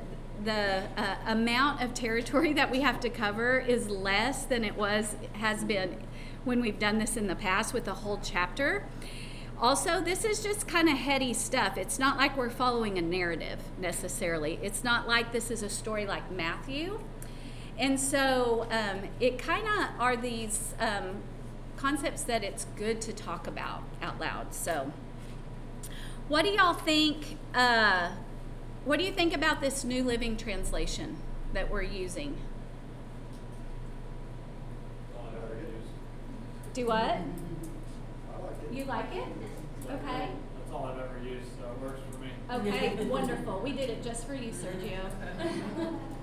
the 0.44 0.84
uh, 0.98 1.15
amount 1.25 1.82
of 1.82 1.94
territory 1.96 2.53
that 2.53 2.70
we 2.70 2.82
have 2.82 3.00
to 3.00 3.10
cover 3.10 3.60
is 3.60 3.89
less 3.89 4.46
than 4.46 4.63
it 4.63 4.77
was 4.77 5.15
has 5.34 5.63
been 5.63 5.98
when 6.44 6.62
we've 6.62 6.80
done 6.80 7.00
this 7.00 7.18
in 7.18 7.27
the 7.27 7.36
past 7.36 7.74
with 7.74 7.88
a 7.88 7.94
whole 7.96 8.20
chapter. 8.24 8.86
Also, 9.60 10.01
this 10.01 10.25
is 10.25 10.41
just 10.41 10.68
kind 10.68 10.89
of 10.89 10.98
heady 10.98 11.34
stuff. 11.34 11.77
It's 11.77 12.00
not 12.00 12.18
like 12.18 12.36
we're 12.36 12.50
following 12.50 12.98
a 12.98 13.01
narrative 13.01 13.60
necessarily. 13.80 14.60
It's 14.63 14.84
not 14.84 15.08
like 15.08 15.32
this 15.32 15.51
is 15.51 15.62
a 15.62 15.70
story 15.70 16.06
like 16.08 16.32
Matthew. 16.32 17.00
And 17.78 18.00
so 18.00 18.68
um, 18.70 19.10
it 19.20 19.40
kind 19.40 19.66
of 19.66 20.00
are 20.00 20.16
these 20.16 20.74
um, 20.80 21.24
concepts 21.78 22.24
that 22.24 22.44
it's 22.44 22.66
good 22.75 23.01
to 23.01 23.13
talk 23.13 23.48
about 23.48 23.84
out 24.01 24.20
loud. 24.20 24.54
So, 24.54 24.92
what 26.28 26.46
do 26.46 26.51
y'all 26.51 26.74
think? 26.74 27.38
Uh, 27.56 28.12
what 28.86 29.00
do 29.00 29.06
you 29.06 29.12
think 29.12 29.36
about 29.36 29.62
this 29.62 29.84
New 29.84 30.04
Living 30.04 30.38
Translation 30.38 31.18
that 31.54 31.70
we're 31.70 31.82
using? 31.84 32.38
Do 36.74 36.86
what? 36.86 36.96
I 36.96 37.12
like 37.12 37.25
it. 38.63 38.74
You 38.74 38.86
like 38.86 39.13
it? 39.13 39.28
Okay. 39.90 40.30
That's 40.30 40.72
all 40.72 40.86
I've 40.86 41.00
ever 41.00 41.20
used, 41.22 41.50
so 41.60 41.66
it 41.66 41.82
works 41.82 42.00
for 42.10 42.20
me. 42.20 42.30
Okay, 42.70 43.06
wonderful. 43.06 43.60
We 43.60 43.74
did 43.74 43.90
it 43.90 44.01
just 44.01 44.25
for 44.25 44.34
you, 44.34 44.51
Sergio. 44.51 45.00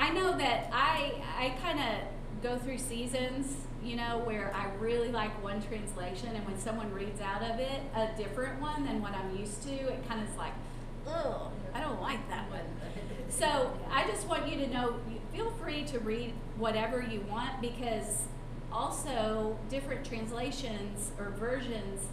I 0.00 0.08
know 0.08 0.36
that 0.38 0.70
I 0.72 1.22
I 1.38 1.50
kind 1.62 1.78
of 1.78 2.42
go 2.42 2.58
through 2.58 2.78
seasons, 2.78 3.54
you 3.84 3.96
know, 3.96 4.22
where 4.24 4.50
I 4.56 4.74
really 4.82 5.12
like 5.12 5.30
one 5.44 5.62
translation, 5.62 6.28
and 6.34 6.44
when 6.46 6.58
someone 6.58 6.90
reads 6.92 7.20
out 7.20 7.42
of 7.42 7.60
it 7.60 7.82
a 7.94 8.08
different 8.16 8.62
one 8.62 8.86
than 8.86 9.02
what 9.02 9.12
I'm 9.12 9.36
used 9.36 9.62
to, 9.64 9.72
it 9.72 10.08
kind 10.08 10.22
of 10.22 10.30
is 10.30 10.36
like, 10.36 10.54
oh, 11.06 11.52
I 11.74 11.80
don't 11.80 12.00
like 12.00 12.26
that 12.30 12.48
one. 12.50 12.64
So 13.28 13.78
I 13.92 14.06
just 14.08 14.26
want 14.26 14.48
you 14.48 14.56
to 14.64 14.72
know, 14.72 14.94
feel 15.34 15.50
free 15.50 15.84
to 15.84 15.98
read 15.98 16.32
whatever 16.56 17.02
you 17.02 17.20
want 17.30 17.60
because 17.60 18.22
also 18.72 19.58
different 19.68 20.06
translations 20.06 21.10
or 21.18 21.30
versions 21.30 22.06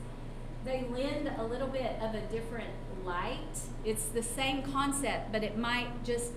they 0.65 0.85
lend 0.91 1.31
a 1.37 1.43
little 1.43 1.67
bit 1.67 1.95
of 2.01 2.13
a 2.13 2.21
different 2.29 2.69
light. 3.05 3.61
It's 3.85 4.05
the 4.05 4.21
same 4.21 4.63
concept, 4.63 5.31
but 5.31 5.41
it 5.41 5.57
might 5.57 6.03
just 6.03 6.33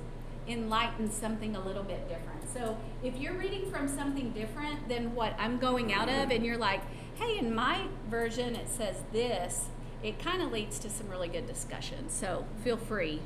enlighten 0.50 1.10
something 1.10 1.56
a 1.56 1.60
little 1.60 1.82
bit 1.82 2.08
different. 2.08 2.48
So 2.52 2.76
if 3.02 3.16
you're 3.16 3.34
reading 3.34 3.70
from 3.70 3.88
something 3.88 4.32
different 4.32 4.88
than 4.88 5.14
what 5.14 5.34
I'm 5.38 5.58
going 5.58 5.92
out 5.92 6.08
of, 6.08 6.30
and 6.30 6.44
you're 6.44 6.58
like, 6.58 6.80
hey, 7.14 7.38
in 7.38 7.54
my 7.54 7.86
version 8.08 8.56
it 8.56 8.68
says 8.68 8.96
this, 9.12 9.66
it 10.02 10.18
kind 10.18 10.42
of 10.42 10.50
leads 10.50 10.78
to 10.80 10.90
some 10.90 11.08
really 11.08 11.28
good 11.28 11.46
discussion. 11.46 12.08
So 12.08 12.44
feel 12.64 12.76
free 12.76 13.20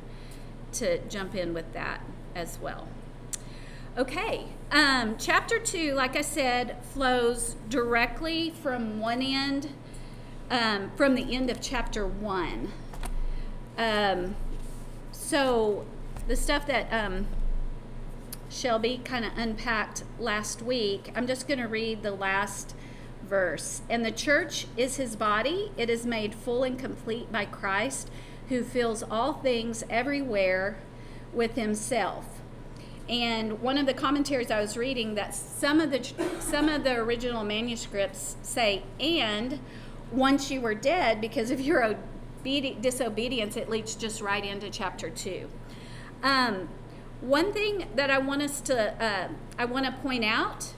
to 0.72 0.98
jump 1.08 1.34
in 1.34 1.54
with 1.54 1.72
that 1.72 2.00
as 2.34 2.58
well. 2.60 2.88
Okay, 3.96 4.46
um, 4.72 5.14
chapter 5.18 5.60
two, 5.60 5.94
like 5.94 6.16
I 6.16 6.20
said, 6.20 6.82
flows 6.92 7.54
directly 7.68 8.50
from 8.50 8.98
one 8.98 9.22
end, 9.22 9.68
um, 10.50 10.90
from 10.96 11.14
the 11.14 11.32
end 11.34 11.48
of 11.48 11.60
chapter 11.60 12.04
one. 12.04 12.72
Um, 13.78 14.34
so 15.12 15.86
the 16.26 16.36
stuff 16.36 16.66
that 16.66 16.92
um, 16.92 17.26
Shelby 18.48 19.00
kind 19.04 19.24
of 19.24 19.32
unpacked 19.36 20.04
last 20.18 20.62
week, 20.62 21.12
I'm 21.14 21.26
just 21.26 21.46
going 21.46 21.60
to 21.60 21.68
read 21.68 22.02
the 22.02 22.12
last 22.12 22.74
verse. 23.28 23.82
And 23.90 24.04
the 24.04 24.12
church 24.12 24.66
is 24.76 24.96
his 24.96 25.16
body, 25.16 25.72
it 25.76 25.90
is 25.90 26.06
made 26.06 26.34
full 26.34 26.62
and 26.62 26.78
complete 26.78 27.30
by 27.32 27.44
Christ, 27.44 28.10
who 28.48 28.62
fills 28.62 29.02
all 29.02 29.34
things 29.34 29.84
everywhere 29.90 30.76
with 31.32 31.56
himself. 31.56 32.26
And 33.08 33.60
one 33.60 33.76
of 33.76 33.86
the 33.86 33.94
commentaries 33.94 34.50
I 34.50 34.60
was 34.60 34.76
reading 34.76 35.14
that 35.16 35.34
some 35.34 35.80
of 35.80 35.90
the 35.90 36.02
some 36.40 36.70
of 36.70 36.84
the 36.84 36.94
original 36.94 37.44
manuscripts 37.44 38.36
say 38.42 38.82
and 38.98 39.58
once 40.10 40.50
you 40.50 40.62
were 40.62 40.74
dead 40.74 41.20
because 41.20 41.50
of 41.50 41.60
your 41.60 41.82
obedi- 41.82 42.80
disobedience 42.80 43.58
it 43.58 43.68
leads 43.68 43.94
just 43.94 44.22
right 44.22 44.42
into 44.42 44.70
chapter 44.70 45.10
2 45.10 45.48
um, 46.24 46.68
one 47.20 47.52
thing 47.52 47.86
that 47.94 48.10
i 48.10 48.18
want 48.18 48.42
us 48.42 48.60
to 48.60 49.02
uh, 49.02 49.28
i 49.56 49.64
want 49.64 49.86
to 49.86 49.92
point 50.02 50.24
out 50.24 50.74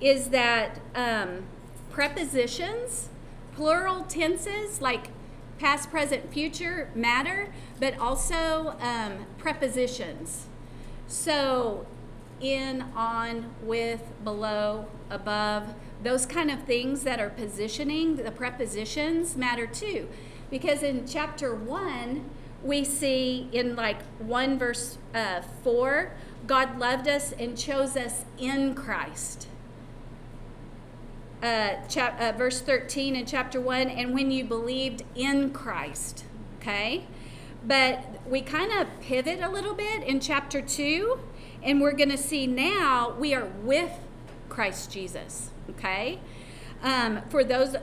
is 0.00 0.30
that 0.30 0.80
um, 0.96 1.44
prepositions 1.90 3.08
plural 3.54 4.02
tenses 4.04 4.80
like 4.80 5.10
past 5.58 5.90
present 5.90 6.32
future 6.32 6.90
matter 6.94 7.52
but 7.78 7.96
also 7.98 8.76
um, 8.80 9.26
prepositions 9.38 10.48
so, 11.08 11.86
in, 12.38 12.82
on, 12.94 13.46
with, 13.62 14.02
below, 14.22 14.86
above, 15.08 15.74
those 16.02 16.26
kind 16.26 16.50
of 16.50 16.64
things 16.64 17.02
that 17.04 17.18
are 17.18 17.30
positioning, 17.30 18.16
the 18.16 18.30
prepositions 18.30 19.34
matter 19.34 19.66
too. 19.66 20.08
Because 20.50 20.82
in 20.82 21.06
chapter 21.06 21.54
1, 21.54 22.28
we 22.68 22.84
see 22.84 23.48
in 23.52 23.74
like 23.74 24.02
1 24.18 24.58
verse 24.58 24.98
uh, 25.14 25.40
4, 25.64 26.12
God 26.46 26.78
loved 26.78 27.08
us 27.08 27.32
and 27.32 27.56
chose 27.56 27.96
us 27.96 28.24
in 28.36 28.74
Christ. 28.74 29.48
Uh, 31.42 31.76
chap- 31.88 32.20
uh, 32.20 32.32
verse 32.36 32.60
13 32.60 33.16
in 33.16 33.24
chapter 33.24 33.60
1, 33.60 33.88
and 33.88 34.12
when 34.12 34.30
you 34.30 34.44
believed 34.44 35.02
in 35.14 35.50
Christ. 35.50 36.24
Okay? 36.60 37.06
But 37.64 38.04
we 38.28 38.42
kind 38.42 38.72
of 38.72 38.86
pivot 39.00 39.40
a 39.40 39.48
little 39.48 39.74
bit 39.74 40.02
in 40.02 40.20
chapter 40.20 40.60
2, 40.60 41.18
and 41.62 41.80
we're 41.80 41.92
going 41.92 42.10
to 42.10 42.18
see 42.18 42.46
now 42.46 43.14
we 43.18 43.34
are 43.34 43.46
with 43.62 43.92
Christ 44.48 44.92
Jesus. 44.92 45.50
Okay? 45.70 46.20
Um, 46.82 47.22
for 47.30 47.42
those 47.44 47.76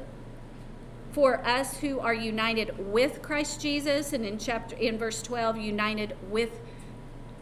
for 1.16 1.40
us 1.48 1.78
who 1.78 1.98
are 2.02 2.14
united 2.14 2.92
with 2.92 3.22
Christ 3.22 3.62
Jesus 3.62 4.12
and 4.12 4.26
in 4.26 4.38
chapter 4.38 4.76
in 4.76 4.98
verse 4.98 5.22
12 5.22 5.56
united 5.58 6.14
with 6.30 6.60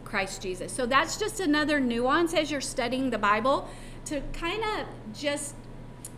Christ 0.04 0.40
Jesus. 0.40 0.72
So 0.72 0.86
that's 0.86 1.16
just 1.16 1.40
another 1.40 1.80
nuance 1.80 2.34
as 2.34 2.52
you're 2.52 2.60
studying 2.60 3.10
the 3.10 3.18
Bible 3.18 3.68
to 4.04 4.22
kind 4.32 4.62
of 4.62 4.86
just 5.12 5.56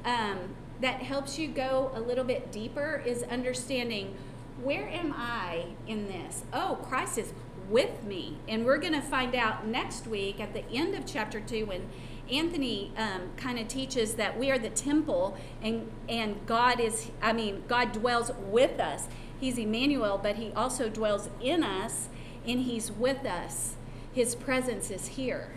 um, 0.04 0.38
that 0.82 1.02
helps 1.02 1.38
you 1.38 1.48
go 1.48 1.90
a 1.94 2.00
little 2.00 2.24
bit 2.24 2.52
deeper 2.52 3.02
is 3.06 3.22
understanding 3.22 4.14
where 4.62 4.86
am 4.90 5.14
I 5.16 5.64
in 5.86 6.08
this? 6.08 6.44
Oh, 6.52 6.78
Christ 6.82 7.16
is 7.16 7.32
with 7.70 8.04
me. 8.04 8.36
And 8.48 8.66
we're 8.66 8.76
going 8.76 8.92
to 8.92 9.00
find 9.00 9.34
out 9.34 9.66
next 9.66 10.06
week 10.06 10.40
at 10.40 10.52
the 10.52 10.64
end 10.70 10.94
of 10.94 11.06
chapter 11.06 11.40
2 11.40 11.64
when 11.64 11.88
Anthony 12.30 12.92
um, 12.96 13.30
kind 13.36 13.58
of 13.58 13.68
teaches 13.68 14.14
that 14.14 14.38
we 14.38 14.50
are 14.50 14.58
the 14.58 14.70
temple 14.70 15.36
and, 15.62 15.90
and 16.08 16.44
God 16.46 16.80
is, 16.80 17.10
I 17.22 17.32
mean, 17.32 17.64
God 17.68 17.92
dwells 17.92 18.30
with 18.38 18.80
us. 18.80 19.06
He's 19.38 19.58
Emmanuel, 19.58 20.18
but 20.20 20.36
He 20.36 20.52
also 20.52 20.88
dwells 20.88 21.28
in 21.40 21.62
us 21.62 22.08
and 22.46 22.60
He's 22.60 22.90
with 22.90 23.24
us. 23.24 23.76
His 24.12 24.34
presence 24.34 24.90
is 24.90 25.08
here. 25.08 25.50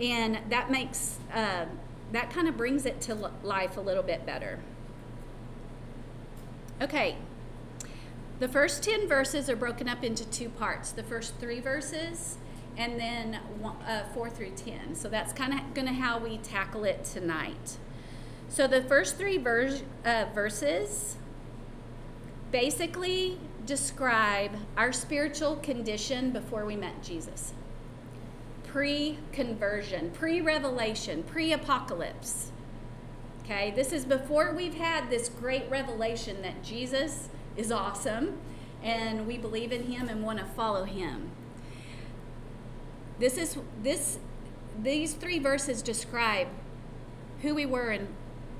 And 0.00 0.38
that 0.48 0.70
makes, 0.70 1.18
uh, 1.34 1.66
that 2.12 2.30
kind 2.30 2.48
of 2.48 2.56
brings 2.56 2.86
it 2.86 3.00
to 3.02 3.30
life 3.42 3.76
a 3.76 3.80
little 3.80 4.02
bit 4.02 4.24
better. 4.24 4.60
Okay, 6.80 7.16
the 8.38 8.48
first 8.48 8.84
10 8.84 9.08
verses 9.08 9.50
are 9.50 9.56
broken 9.56 9.88
up 9.88 10.04
into 10.04 10.24
two 10.24 10.48
parts 10.48 10.92
the 10.92 11.02
first 11.02 11.34
three 11.40 11.58
verses 11.58 12.38
and 12.78 12.98
then 12.98 13.40
uh, 13.86 14.04
4 14.14 14.30
through 14.30 14.52
10. 14.52 14.94
So 14.94 15.08
that's 15.08 15.32
kind 15.32 15.52
of 15.52 15.74
going 15.74 15.88
to 15.88 15.92
how 15.92 16.18
we 16.18 16.38
tackle 16.38 16.84
it 16.84 17.04
tonight. 17.04 17.76
So 18.48 18.66
the 18.66 18.82
first 18.82 19.18
three 19.18 19.36
uh, 19.36 20.24
verses 20.32 21.16
basically 22.50 23.38
describe 23.66 24.52
our 24.76 24.92
spiritual 24.92 25.56
condition 25.56 26.30
before 26.30 26.64
we 26.64 26.76
met 26.76 27.02
Jesus 27.02 27.52
pre 28.64 29.18
conversion, 29.32 30.10
pre 30.10 30.40
revelation, 30.40 31.22
pre 31.22 31.52
apocalypse. 31.52 32.52
Okay, 33.42 33.72
this 33.74 33.92
is 33.92 34.04
before 34.04 34.52
we've 34.54 34.74
had 34.74 35.08
this 35.08 35.30
great 35.30 35.68
revelation 35.70 36.42
that 36.42 36.62
Jesus 36.62 37.30
is 37.56 37.72
awesome, 37.72 38.38
and 38.82 39.26
we 39.26 39.38
believe 39.38 39.72
in 39.72 39.84
him 39.84 40.08
and 40.08 40.22
want 40.22 40.38
to 40.38 40.44
follow 40.44 40.84
him. 40.84 41.30
This 43.18 43.36
is 43.36 43.56
this 43.82 44.18
these 44.80 45.14
three 45.14 45.38
verses 45.38 45.82
describe 45.82 46.48
who 47.42 47.54
we 47.54 47.66
were 47.66 47.90
and 47.90 48.08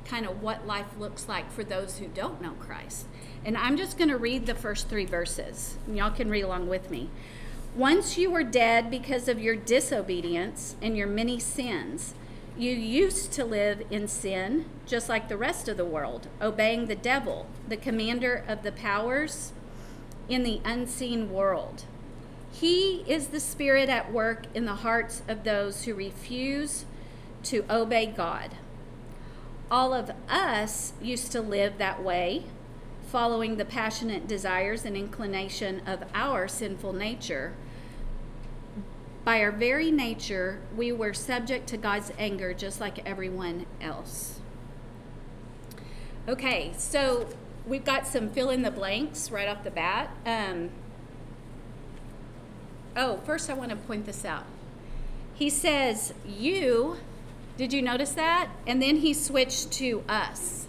kind 0.04 0.26
of 0.26 0.42
what 0.42 0.66
life 0.66 0.98
looks 0.98 1.28
like 1.28 1.50
for 1.52 1.62
those 1.62 1.98
who 1.98 2.08
don't 2.08 2.40
know 2.40 2.52
Christ. 2.52 3.06
And 3.44 3.56
I'm 3.56 3.76
just 3.76 3.98
going 3.98 4.08
to 4.08 4.16
read 4.16 4.46
the 4.46 4.54
first 4.54 4.88
three 4.88 5.04
verses. 5.04 5.76
And 5.86 5.96
y'all 5.96 6.10
can 6.10 6.30
read 6.30 6.42
along 6.42 6.68
with 6.68 6.90
me. 6.90 7.08
Once 7.76 8.18
you 8.18 8.30
were 8.30 8.42
dead 8.42 8.90
because 8.90 9.28
of 9.28 9.38
your 9.38 9.54
disobedience 9.54 10.74
and 10.82 10.96
your 10.96 11.06
many 11.06 11.38
sins, 11.38 12.14
you 12.56 12.72
used 12.72 13.30
to 13.32 13.44
live 13.44 13.82
in 13.90 14.08
sin, 14.08 14.64
just 14.86 15.08
like 15.08 15.28
the 15.28 15.36
rest 15.36 15.68
of 15.68 15.76
the 15.76 15.84
world, 15.84 16.26
obeying 16.42 16.86
the 16.86 16.96
devil, 16.96 17.46
the 17.68 17.76
commander 17.76 18.42
of 18.48 18.64
the 18.64 18.72
powers 18.72 19.52
in 20.28 20.42
the 20.42 20.60
unseen 20.64 21.30
world. 21.30 21.84
He 22.52 23.04
is 23.06 23.28
the 23.28 23.40
spirit 23.40 23.88
at 23.88 24.12
work 24.12 24.44
in 24.54 24.64
the 24.64 24.76
hearts 24.76 25.22
of 25.28 25.44
those 25.44 25.84
who 25.84 25.94
refuse 25.94 26.84
to 27.44 27.64
obey 27.70 28.06
God. 28.06 28.56
All 29.70 29.92
of 29.92 30.10
us 30.28 30.92
used 31.00 31.30
to 31.32 31.40
live 31.40 31.78
that 31.78 32.02
way, 32.02 32.44
following 33.10 33.56
the 33.56 33.64
passionate 33.64 34.26
desires 34.26 34.84
and 34.84 34.96
inclination 34.96 35.82
of 35.86 36.04
our 36.14 36.48
sinful 36.48 36.92
nature 36.92 37.54
by 39.28 39.42
our 39.42 39.52
very 39.52 39.90
nature, 39.90 40.58
we 40.74 40.90
were 40.90 41.12
subject 41.12 41.66
to 41.68 41.76
God's 41.76 42.10
anger 42.18 42.54
just 42.54 42.80
like 42.80 43.06
everyone 43.06 43.66
else. 43.78 44.40
Okay, 46.26 46.72
so 46.78 47.28
we've 47.66 47.84
got 47.84 48.06
some 48.06 48.30
fill 48.30 48.48
in 48.48 48.62
the 48.62 48.70
blanks 48.70 49.30
right 49.30 49.46
off 49.46 49.64
the 49.64 49.70
bat. 49.70 50.08
Um, 50.24 50.70
oh, 52.96 53.18
first 53.24 53.50
I 53.50 53.54
want 53.54 53.70
to 53.70 53.76
point 53.76 54.06
this 54.06 54.24
out. 54.24 54.44
He 55.34 55.50
says, 55.50 56.14
You, 56.26 56.96
did 57.56 57.72
you 57.72 57.82
notice 57.82 58.12
that? 58.12 58.50
And 58.66 58.82
then 58.82 58.96
he 58.96 59.14
switched 59.14 59.72
to 59.72 60.02
us. 60.08 60.66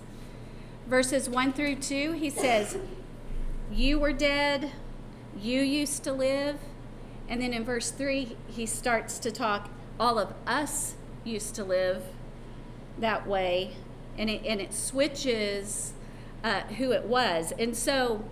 Verses 0.88 1.30
1 1.30 1.54
through 1.54 1.76
2, 1.76 2.14
he 2.14 2.30
says, 2.30 2.78
You 3.72 4.00
were 4.00 4.14
dead, 4.14 4.72
you 5.40 5.62
used 5.62 6.04
to 6.04 6.14
live, 6.14 6.58
and 7.28 7.42
then 7.42 7.54
in 7.54 7.64
verse 7.64 7.92
3, 7.92 8.36
he 8.48 8.66
starts 8.66 9.20
to 9.20 9.32
talk, 9.32 9.70
all 10.00 10.18
of 10.18 10.34
us 10.48 10.96
used 11.24 11.54
to 11.56 11.64
live 11.64 12.04
that 12.98 13.28
way, 13.28 13.76
and 14.18 14.30
it, 14.30 14.42
and 14.46 14.60
it 14.60 14.74
switches 14.74 15.94
uh, 16.44 16.62
who 16.62 16.92
it 16.92 17.06
was. 17.06 17.54
And 17.60 17.76
so, 17.76 18.26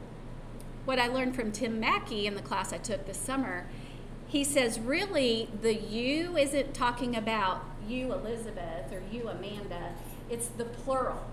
what 0.86 1.00
I 1.00 1.08
learned 1.08 1.36
from 1.36 1.52
Tim 1.52 1.80
Mackie 1.80 2.26
in 2.26 2.36
the 2.36 2.41
class 2.41 2.73
I 2.73 2.78
took 2.78 3.06
this 3.06 3.17
summer, 3.17 3.67
he 4.28 4.44
says 4.44 4.80
really 4.80 5.50
the 5.62 5.74
you 5.74 6.38
isn't 6.38 6.74
talking 6.74 7.16
about 7.16 7.63
you, 7.88 8.13
Elizabeth, 8.13 8.92
or 8.92 9.02
you, 9.12 9.30
Amanda, 9.30 9.94
it's 10.30 10.48
the 10.48 10.66
plural. 10.66 11.26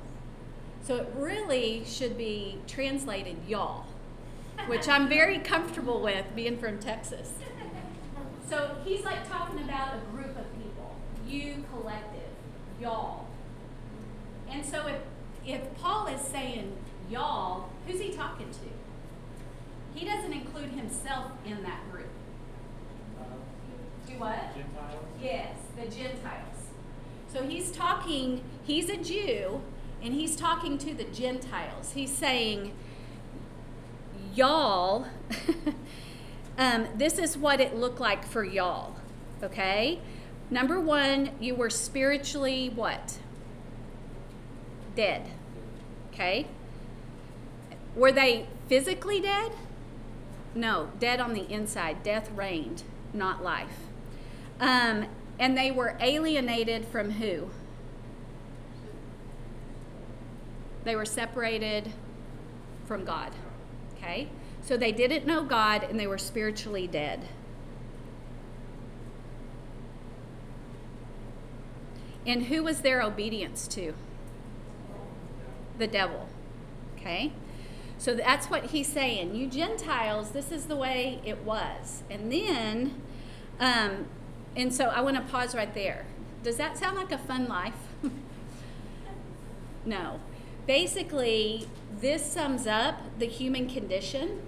So 0.84 0.96
it 0.96 1.08
really 1.16 1.82
should 1.84 2.16
be 2.16 2.58
translated 2.66 3.36
y'all, 3.48 3.86
which 4.66 4.88
I'm 4.88 5.08
very 5.08 5.38
comfortable 5.38 6.00
with 6.00 6.24
being 6.36 6.58
from 6.58 6.78
Texas. 6.78 7.32
So 8.48 8.76
he's 8.84 9.02
like 9.04 9.28
talking 9.28 9.60
about 9.64 9.94
a 9.94 9.98
group 10.14 10.36
of 10.38 10.44
people, 10.58 10.94
you 11.26 11.64
collective, 11.72 12.20
y'all. 12.80 13.26
And 14.50 14.64
so 14.64 14.86
if, 14.86 15.00
if 15.44 15.74
Paul 15.78 16.06
is 16.08 16.20
saying 16.20 16.76
y'all, 17.10 17.70
who's 17.86 18.00
he 18.00 18.12
talking 18.12 18.50
to? 18.50 19.98
He 19.98 20.04
doesn't 20.04 20.32
include 20.32 20.70
himself 20.70 21.32
in 21.46 21.62
that 21.62 21.90
group. 21.90 22.06
Gentiles? 24.64 25.04
Yes, 25.20 25.56
the 25.76 25.82
Gentiles. 25.82 26.54
So 27.32 27.42
he's 27.42 27.70
talking, 27.70 28.42
he's 28.64 28.88
a 28.88 28.96
Jew, 28.96 29.60
and 30.02 30.14
he's 30.14 30.36
talking 30.36 30.78
to 30.78 30.94
the 30.94 31.04
Gentiles. 31.04 31.92
He's 31.94 32.12
saying, 32.12 32.72
Y'all, 34.34 35.06
um, 36.58 36.88
this 36.96 37.18
is 37.18 37.36
what 37.36 37.60
it 37.60 37.76
looked 37.76 38.00
like 38.00 38.24
for 38.24 38.44
y'all, 38.44 38.96
okay? 39.42 40.00
Number 40.50 40.80
one, 40.80 41.30
you 41.40 41.54
were 41.54 41.70
spiritually 41.70 42.70
what? 42.74 43.18
Dead, 44.96 45.28
okay? 46.12 46.46
Were 47.94 48.12
they 48.12 48.48
physically 48.68 49.20
dead? 49.20 49.52
No, 50.54 50.90
dead 50.98 51.20
on 51.20 51.32
the 51.32 51.50
inside. 51.50 52.02
Death 52.02 52.30
reigned, 52.32 52.82
not 53.12 53.42
life. 53.42 53.86
Um, 54.60 55.06
and 55.38 55.56
they 55.56 55.70
were 55.70 55.96
alienated 56.00 56.86
from 56.86 57.12
who? 57.12 57.50
They 60.84 60.94
were 60.94 61.06
separated 61.06 61.92
from 62.86 63.04
God. 63.04 63.32
Okay? 63.96 64.28
So 64.62 64.76
they 64.76 64.92
didn't 64.92 65.26
know 65.26 65.44
God 65.44 65.82
and 65.82 65.98
they 65.98 66.06
were 66.06 66.18
spiritually 66.18 66.86
dead. 66.86 67.28
And 72.26 72.44
who 72.44 72.62
was 72.62 72.80
their 72.80 73.02
obedience 73.02 73.66
to? 73.68 73.94
The 75.78 75.86
devil. 75.86 76.28
Okay? 76.96 77.32
So 77.98 78.14
that's 78.14 78.46
what 78.46 78.66
he's 78.66 78.88
saying. 78.88 79.34
You 79.34 79.46
Gentiles, 79.48 80.30
this 80.30 80.50
is 80.50 80.66
the 80.66 80.76
way 80.76 81.20
it 81.24 81.44
was. 81.44 82.02
And 82.10 82.32
then, 82.32 83.02
um, 83.60 84.06
and 84.56 84.72
so 84.72 84.86
I 84.86 85.00
want 85.00 85.16
to 85.16 85.22
pause 85.22 85.54
right 85.54 85.72
there. 85.74 86.06
Does 86.42 86.56
that 86.56 86.76
sound 86.76 86.96
like 86.96 87.10
a 87.10 87.18
fun 87.18 87.48
life? 87.48 87.74
no. 89.84 90.20
Basically, 90.66 91.66
this 92.00 92.24
sums 92.24 92.66
up 92.66 93.00
the 93.18 93.26
human 93.26 93.68
condition 93.68 94.42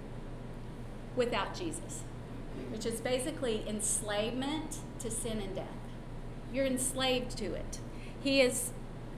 without 1.14 1.55
Jesus, 1.55 2.03
which 2.71 2.87
is 2.87 3.01
basically 3.01 3.64
enslavement 3.66 4.79
to 5.01 5.11
sin 5.11 5.40
and 5.40 5.55
death. 5.55 5.66
You're 6.53 6.66
enslaved 6.66 7.37
to 7.38 7.55
it. 7.55 7.81
He 8.23 8.40
is 8.40 8.71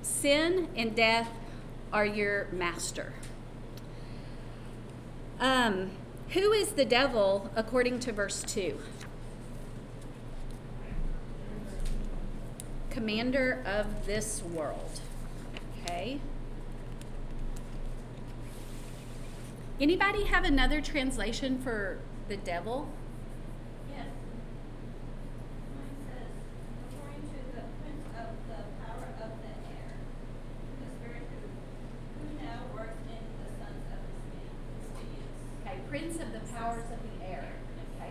sin 0.03 0.68
and 0.77 0.94
death 0.94 1.31
are 1.92 2.07
your 2.07 2.48
master. 2.53 3.12
Um, 5.40 5.90
who 6.31 6.53
is 6.53 6.72
the 6.72 6.85
devil 6.85 7.51
according 7.57 8.01
to 8.01 8.12
verse 8.12 8.42
2? 8.42 8.77
Commander 12.99 13.63
of 13.65 14.07
this 14.07 14.43
world. 14.43 14.99
Okay. 15.85 16.19
Anybody 19.81 20.25
have 20.25 20.43
another 20.43 20.81
translation 20.81 21.61
for 21.63 22.01
the 22.29 22.37
devil? 22.37 22.89
Yes. 23.89 24.07
Mine 25.79 25.95
says, 26.11 26.27
according 26.91 27.23
to 27.23 27.39
the 27.55 27.63
prince 27.79 28.11
of 28.19 28.35
the 28.51 28.67
power 28.83 29.15
of 29.23 29.31
the 29.47 29.55
air, 29.71 29.95
the 30.83 30.91
spirit 30.99 31.23
who, 31.31 31.47
who 32.19 32.27
now 32.45 32.67
works 32.75 32.99
in 33.07 33.23
the 33.39 33.51
sons 33.63 33.87
of 33.95 34.03
disobedience. 34.75 35.39
Okay, 35.63 35.79
prince 35.89 36.19
of 36.19 36.33
the 36.35 36.43
powers 36.53 36.91
of 36.91 36.99
the 36.99 37.15
air. 37.25 37.47
Okay. 37.95 38.11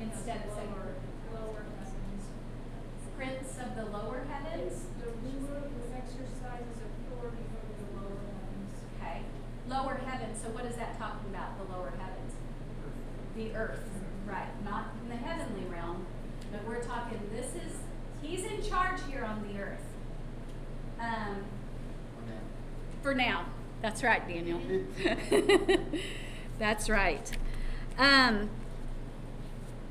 Instead 0.00 0.48
of 0.48 0.54
saying 0.56 0.72
Lower 1.34 1.64
heavens. 1.76 2.24
prince 3.16 3.58
of 3.60 3.76
the 3.76 3.84
lower 3.90 4.24
heavens. 4.30 4.84
The 5.00 5.10
ruler 5.10 5.60
who 5.66 5.94
exercises 5.94 6.78
authority 6.78 7.44
over 7.54 7.74
the 7.78 7.86
lower 8.00 8.18
heavens. 8.26 8.74
Okay. 8.98 9.18
Lower 9.68 9.94
heavens. 10.06 10.40
So 10.42 10.48
what 10.50 10.64
is 10.64 10.76
that 10.76 10.98
talking 10.98 11.30
about? 11.30 11.58
The 11.58 11.72
lower 11.72 11.90
heavens. 11.90 12.32
The 13.36 13.54
earth. 13.56 13.88
Right. 14.26 14.48
Not 14.64 14.94
in 15.02 15.08
the 15.08 15.16
heavenly 15.16 15.64
realm, 15.70 16.06
but 16.52 16.64
we're 16.66 16.82
talking. 16.82 17.20
This 17.32 17.54
is 17.54 17.72
he's 18.22 18.44
in 18.44 18.62
charge 18.62 19.00
here 19.08 19.24
on 19.24 19.42
the 19.48 19.60
earth. 19.60 19.84
Um, 21.00 21.44
for 23.02 23.14
now. 23.14 23.46
That's 23.82 24.02
right, 24.02 24.26
Daniel. 24.26 24.60
That's 26.64 26.88
right. 26.88 27.30
Um, 27.98 28.48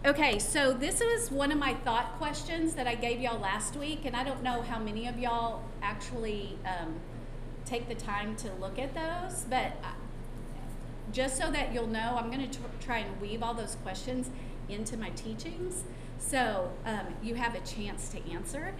okay, 0.03 0.39
so 0.39 0.73
this 0.73 1.01
was 1.01 1.29
one 1.29 1.51
of 1.51 1.59
my 1.59 1.75
thought 1.75 2.17
questions 2.17 2.73
that 2.73 2.87
I 2.87 2.95
gave 2.95 3.19
y'all 3.19 3.39
last 3.39 3.75
week, 3.75 4.05
and 4.05 4.15
I 4.15 4.23
don't 4.23 4.41
know 4.41 4.63
how 4.63 4.79
many 4.79 5.07
of 5.07 5.19
y'all 5.19 5.61
actually 5.83 6.57
um, 6.65 6.95
take 7.63 7.87
the 7.87 7.93
time 7.93 8.35
to 8.37 8.51
look 8.59 8.79
at 8.79 8.95
those, 8.95 9.45
but 9.47 9.73
I, 9.83 9.93
just 11.11 11.37
so 11.37 11.51
that 11.51 11.75
you'll 11.75 11.85
know, 11.85 12.17
I'm 12.19 12.31
going 12.31 12.49
to 12.49 12.59
try 12.81 12.97
and 12.97 13.21
weave 13.21 13.43
all 13.43 13.53
those 13.53 13.77
questions 13.83 14.31
into 14.67 14.97
my 14.97 15.11
teachings. 15.11 15.83
So 16.17 16.71
um, 16.87 17.13
you 17.21 17.35
have 17.35 17.53
a 17.53 17.59
chance 17.59 18.09
to 18.09 18.31
answer. 18.31 18.73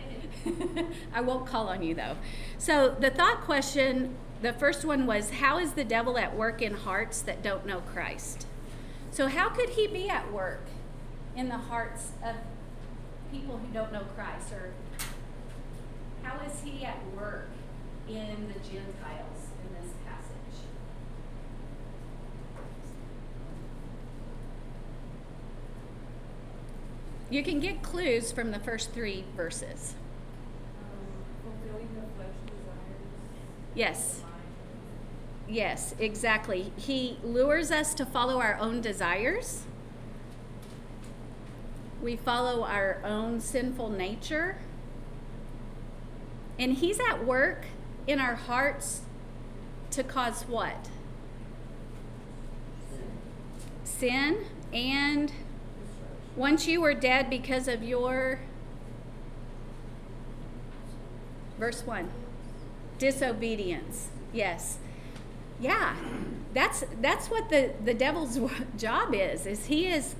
I 1.14 1.22
won't 1.22 1.46
call 1.46 1.68
on 1.68 1.84
you 1.84 1.94
though. 1.94 2.18
So 2.58 2.96
the 3.00 3.12
thought 3.12 3.42
question, 3.42 4.16
the 4.44 4.54
first 4.54 4.84
one 4.84 5.08
was 5.08 5.30
How 5.32 5.58
is 5.58 5.72
the 5.72 5.86
devil 5.86 6.18
at 6.18 6.36
work 6.36 6.62
in 6.62 6.74
hearts 6.74 7.22
that 7.22 7.42
don't 7.42 7.66
know 7.66 7.80
Christ? 7.80 8.46
So, 9.10 9.28
how 9.28 9.50
could 9.50 9.70
he 9.70 9.88
be 9.88 10.10
at 10.10 10.32
work 10.34 10.66
in 11.36 11.48
the 11.48 11.58
hearts 11.58 12.12
of 12.24 12.36
people 13.32 13.58
who 13.58 13.74
don't 13.74 13.94
know 13.94 14.04
Christ? 14.16 14.52
Or 14.52 14.74
how 16.24 16.46
is 16.46 16.62
he 16.62 16.84
at 16.84 16.98
work 17.16 17.48
in 18.10 18.50
the 18.50 18.60
Gentiles 18.60 19.48
in 19.64 19.82
this 19.82 19.94
passage? 20.06 20.60
You 27.30 27.44
can 27.44 27.62
get 27.62 27.82
clues 27.82 28.34
from 28.34 28.52
the 28.52 28.60
first 28.60 28.92
three 28.92 29.24
verses. 29.38 29.96
Um, 30.82 31.54
fulfilling 31.62 31.88
the 31.96 32.02
flesh 32.18 32.36
desires. 32.46 33.08
Yes. 33.74 34.24
Yes, 35.48 35.94
exactly. 36.00 36.72
He 36.78 37.18
lures 37.24 37.72
us 37.72 37.94
to 37.96 38.06
follow 38.06 38.40
our 38.40 38.56
own 38.58 38.82
desires. 38.82 39.64
We 42.02 42.16
follow 42.16 42.64
our 42.64 43.00
own 43.04 43.40
sinful 43.40 43.90
nature. 43.90 44.58
And 46.58 46.74
He's 46.74 47.00
at 47.00 47.26
work 47.26 47.66
in 48.08 48.20
our 48.20 48.36
hearts 48.36 49.02
to 49.92 50.04
cause 50.04 50.44
what? 50.44 50.90
Sin. 53.84 54.46
And 54.72 55.32
once 56.36 56.68
you 56.68 56.82
were 56.82 56.94
dead 56.94 57.30
because 57.30 57.68
of 57.68 57.84
your. 57.84 58.40
Verse 61.60 61.86
1 61.86 62.10
disobedience. 62.98 64.08
Yes 64.32 64.78
yeah. 65.64 65.96
That's 66.54 66.84
that's 67.02 67.28
what 67.30 67.50
the 67.50 67.72
the 67.84 67.94
devil's 67.94 68.40
job 68.78 69.16
is 69.16 69.46
is 69.46 69.66
he 69.66 69.88
is 69.88 70.16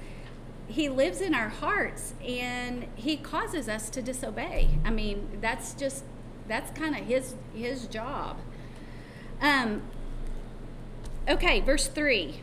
he 0.68 0.90
lives 0.90 1.22
in 1.22 1.36
our 1.36 1.50
hearts 1.50 2.14
and 2.26 2.88
he 2.96 3.18
causes 3.18 3.70
us 3.70 3.90
to 3.92 4.02
disobey. 4.02 4.80
I 4.84 4.90
mean 4.90 5.38
that's 5.42 5.74
just 5.74 6.04
that's 6.48 6.72
kind 6.78 6.96
of 6.96 7.06
his 7.06 7.36
his 7.54 7.88
job. 7.88 8.38
Um 9.42 9.82
okay 11.28 11.62
verse 11.62 11.88
3 11.88 12.42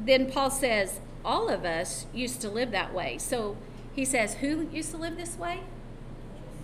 then 0.00 0.30
paul 0.30 0.50
says 0.50 1.00
all 1.24 1.48
of 1.48 1.64
us 1.64 2.06
used 2.14 2.40
to 2.40 2.48
live 2.48 2.70
that 2.70 2.94
way. 2.94 3.18
So 3.18 3.56
He 3.94 4.04
says, 4.04 4.34
Who 4.34 4.68
used 4.70 4.92
to 4.92 4.96
live 4.96 5.16
this 5.16 5.36
way? 5.36 5.60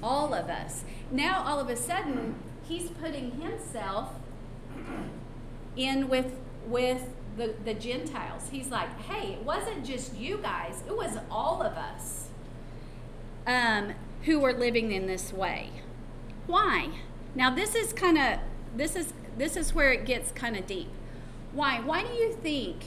All 0.02 0.32
of 0.32 0.48
us. 0.48 0.84
Now, 1.10 1.42
all 1.44 1.58
of 1.58 1.68
a 1.68 1.76
sudden, 1.76 2.36
he's 2.62 2.90
putting 2.90 3.32
himself 3.40 4.10
in 5.76 6.08
with, 6.08 6.36
with 6.66 7.02
the, 7.36 7.54
the 7.64 7.74
Gentiles. 7.74 8.48
He's 8.50 8.68
like, 8.68 9.00
Hey, 9.02 9.34
it 9.34 9.44
wasn't 9.44 9.84
just 9.84 10.16
you 10.16 10.38
guys, 10.38 10.82
it 10.86 10.96
was 10.96 11.18
all 11.30 11.62
of 11.62 11.72
us 11.74 12.28
um, 13.46 13.94
who 14.24 14.40
were 14.40 14.52
living 14.52 14.92
in 14.92 15.06
this 15.06 15.32
way. 15.32 15.70
Why? 16.46 16.90
Now, 17.34 17.54
this 17.54 17.74
is 17.74 17.92
kind 17.92 18.18
of 18.18 18.38
this 18.76 18.96
is 18.96 19.12
this 19.36 19.56
is 19.56 19.74
where 19.74 19.92
it 19.92 20.04
gets 20.04 20.30
kind 20.32 20.56
of 20.56 20.66
deep. 20.66 20.88
Why? 21.52 21.80
Why 21.80 22.02
do 22.02 22.12
you 22.12 22.32
think 22.32 22.86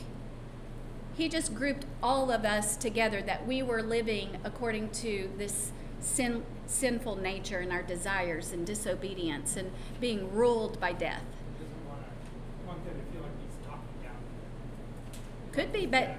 he 1.15 1.27
just 1.27 1.55
grouped 1.55 1.85
all 2.01 2.31
of 2.31 2.45
us 2.45 2.77
together 2.77 3.21
that 3.21 3.47
we 3.47 3.61
were 3.63 3.81
living 3.81 4.37
according 4.43 4.91
to 4.91 5.29
this 5.37 5.71
sin, 5.99 6.43
sinful 6.67 7.15
nature 7.17 7.59
and 7.59 7.71
our 7.71 7.81
desires 7.81 8.51
and 8.51 8.65
disobedience 8.65 9.57
and 9.57 9.71
being 9.99 10.31
ruled 10.31 10.79
by 10.79 10.93
death? 10.93 11.23
He 11.57 11.65
doesn't 11.65 11.87
want 11.87 12.01
to, 12.01 12.67
want 12.67 12.85
them 12.85 12.93
to 12.93 13.11
feel 13.11 13.23
like 13.23 13.31
he's 13.41 13.65
talking 13.65 14.01
down 14.03 14.15
to 14.15 15.19
them. 15.43 15.46
Could 15.57 15.73
be, 15.73 15.87
but 15.87 16.15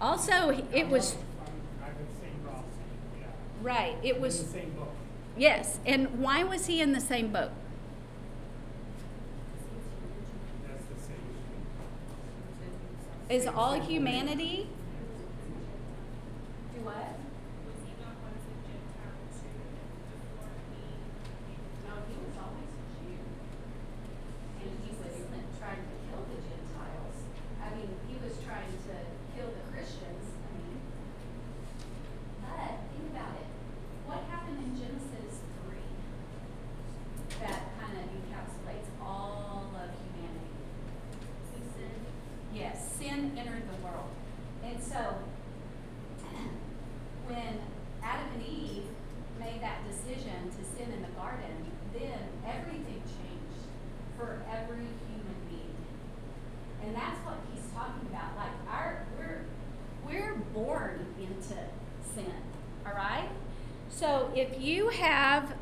also 0.00 0.50
it 0.72 0.88
was 0.88 1.14
right. 3.62 3.94
It 4.02 4.20
was 4.20 4.52
yes. 5.38 5.78
And 5.86 6.18
why 6.18 6.42
was 6.42 6.66
he 6.66 6.80
in 6.80 6.90
the 6.90 7.00
same 7.00 7.28
boat? 7.28 7.52
Is 13.30 13.46
all 13.46 13.80
humanity? 13.80 14.68
Do 16.74 16.80
what? 16.84 16.94
Was 16.96 17.78
he 17.86 17.94
not 18.02 18.18
once 18.26 18.42
a 18.42 18.54
Gentile 18.66 19.22
too 19.38 19.54
before 20.34 20.50
he 20.74 20.98
No, 21.86 21.94
he 22.10 22.18
was 22.18 22.34
always 22.42 22.74
a 22.74 22.82
Jew. 22.98 23.22
And 24.66 24.70
he 24.82 24.90
was 24.98 25.14
trying 25.62 25.78
to 25.78 25.96
kill 26.10 26.26
the 26.26 26.42
Gentiles. 26.42 27.16
I 27.64 27.74
mean, 27.74 27.88
he 28.06 28.20
was 28.20 28.36
trying 28.44 28.70
to 28.70 28.94
kill 29.34 29.48
the 29.50 29.64
Christians, 29.72 30.26
I 30.44 30.48
mean. 30.54 30.78
But 32.44 32.86
think 32.92 33.08
about 33.10 33.34
it. 33.40 33.48
What 34.06 34.20
happened 34.30 34.62
in 34.62 34.76
Genesis 34.78 35.42
three? 35.64 35.90
That 37.40 37.72
kind 37.80 37.98
of 37.98 38.04
encapsulates 38.04 38.92
all 39.02 39.72
of 39.74 39.88
humanity. 39.90 40.54
He 41.56 41.64
sinned. 41.72 42.06
Yes, 42.54 42.94
sin 43.00 43.32
entered 43.36 43.64
the 43.66 43.80
world. 43.82 44.12
And 44.62 44.80
so, 44.80 45.18
when 47.26 47.58
Adam 48.02 48.28
and 48.34 48.46
Eve 48.46 48.86
made 49.40 49.60
that 49.60 49.82
decision 49.88 50.50
to 50.50 50.62
sin 50.62 50.92
in 50.92 51.02
the 51.02 51.12
garden, 51.18 51.72
then 51.92 52.20
everything 52.46 53.02
changed 53.02 53.66
for 54.16 54.42
every 54.48 54.86
human 55.10 55.38
being. 55.50 55.74
And 56.84 56.94
that's 56.94 57.18
what 57.26 57.38
he's 57.52 57.66
talking 57.74 58.06
about. 58.08 58.36
Like 58.36 58.54
our 58.70 59.06
we're 59.18 59.44
We're 60.06 60.36
born 60.52 61.06
into 61.18 61.58
sin, 62.14 62.32
all 62.86 62.94
right? 62.94 63.28
So 63.90 64.30
if 64.34 64.60
you 64.60 64.90
have. 64.90 65.54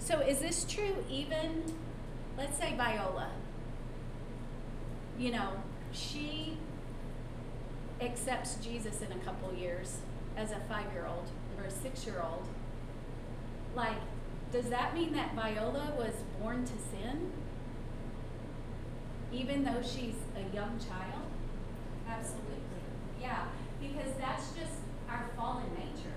So 0.00 0.20
is 0.20 0.38
this 0.40 0.64
true 0.64 1.04
even, 1.10 1.74
let's 2.36 2.58
say 2.58 2.74
Viola? 2.76 3.30
You 5.18 5.32
know, 5.32 5.50
she 5.92 6.56
accepts 8.00 8.56
Jesus 8.56 9.02
in 9.02 9.12
a 9.12 9.18
couple 9.24 9.52
years 9.78 9.98
as 10.36 10.50
a 10.52 10.60
five 10.68 10.92
year 10.92 11.06
old 11.06 11.28
or 11.56 11.64
a 11.64 11.70
six 11.70 12.06
year 12.06 12.22
old. 12.22 12.46
Like, 13.74 13.98
does 14.52 14.66
that 14.70 14.94
mean 14.94 15.12
that 15.12 15.34
Viola 15.34 15.92
was 15.96 16.14
born 16.40 16.64
to 16.64 16.72
sin? 16.72 17.32
even 19.32 19.64
though 19.64 19.82
she's 19.82 20.14
a 20.36 20.54
young 20.54 20.78
child? 20.78 21.28
Absolutely. 22.08 22.56
Yeah, 23.20 23.44
because 23.80 24.12
that's 24.18 24.52
just 24.52 24.72
our 25.08 25.28
fallen 25.36 25.66
nature. 25.74 26.16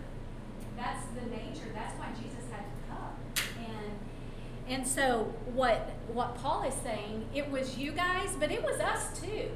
That's 0.77 1.05
the 1.07 1.29
nature. 1.29 1.71
That's 1.73 1.97
why 1.99 2.07
Jesus 2.11 2.45
had 2.51 2.63
to 2.63 2.79
come. 2.89 3.45
And 3.59 3.99
and 4.69 4.87
so 4.87 5.33
what 5.53 5.89
what 6.07 6.35
Paul 6.35 6.63
is 6.63 6.73
saying, 6.73 7.27
it 7.33 7.51
was 7.51 7.77
you 7.77 7.91
guys, 7.91 8.29
but 8.39 8.51
it 8.51 8.63
was 8.63 8.79
us 8.79 9.19
too. 9.19 9.49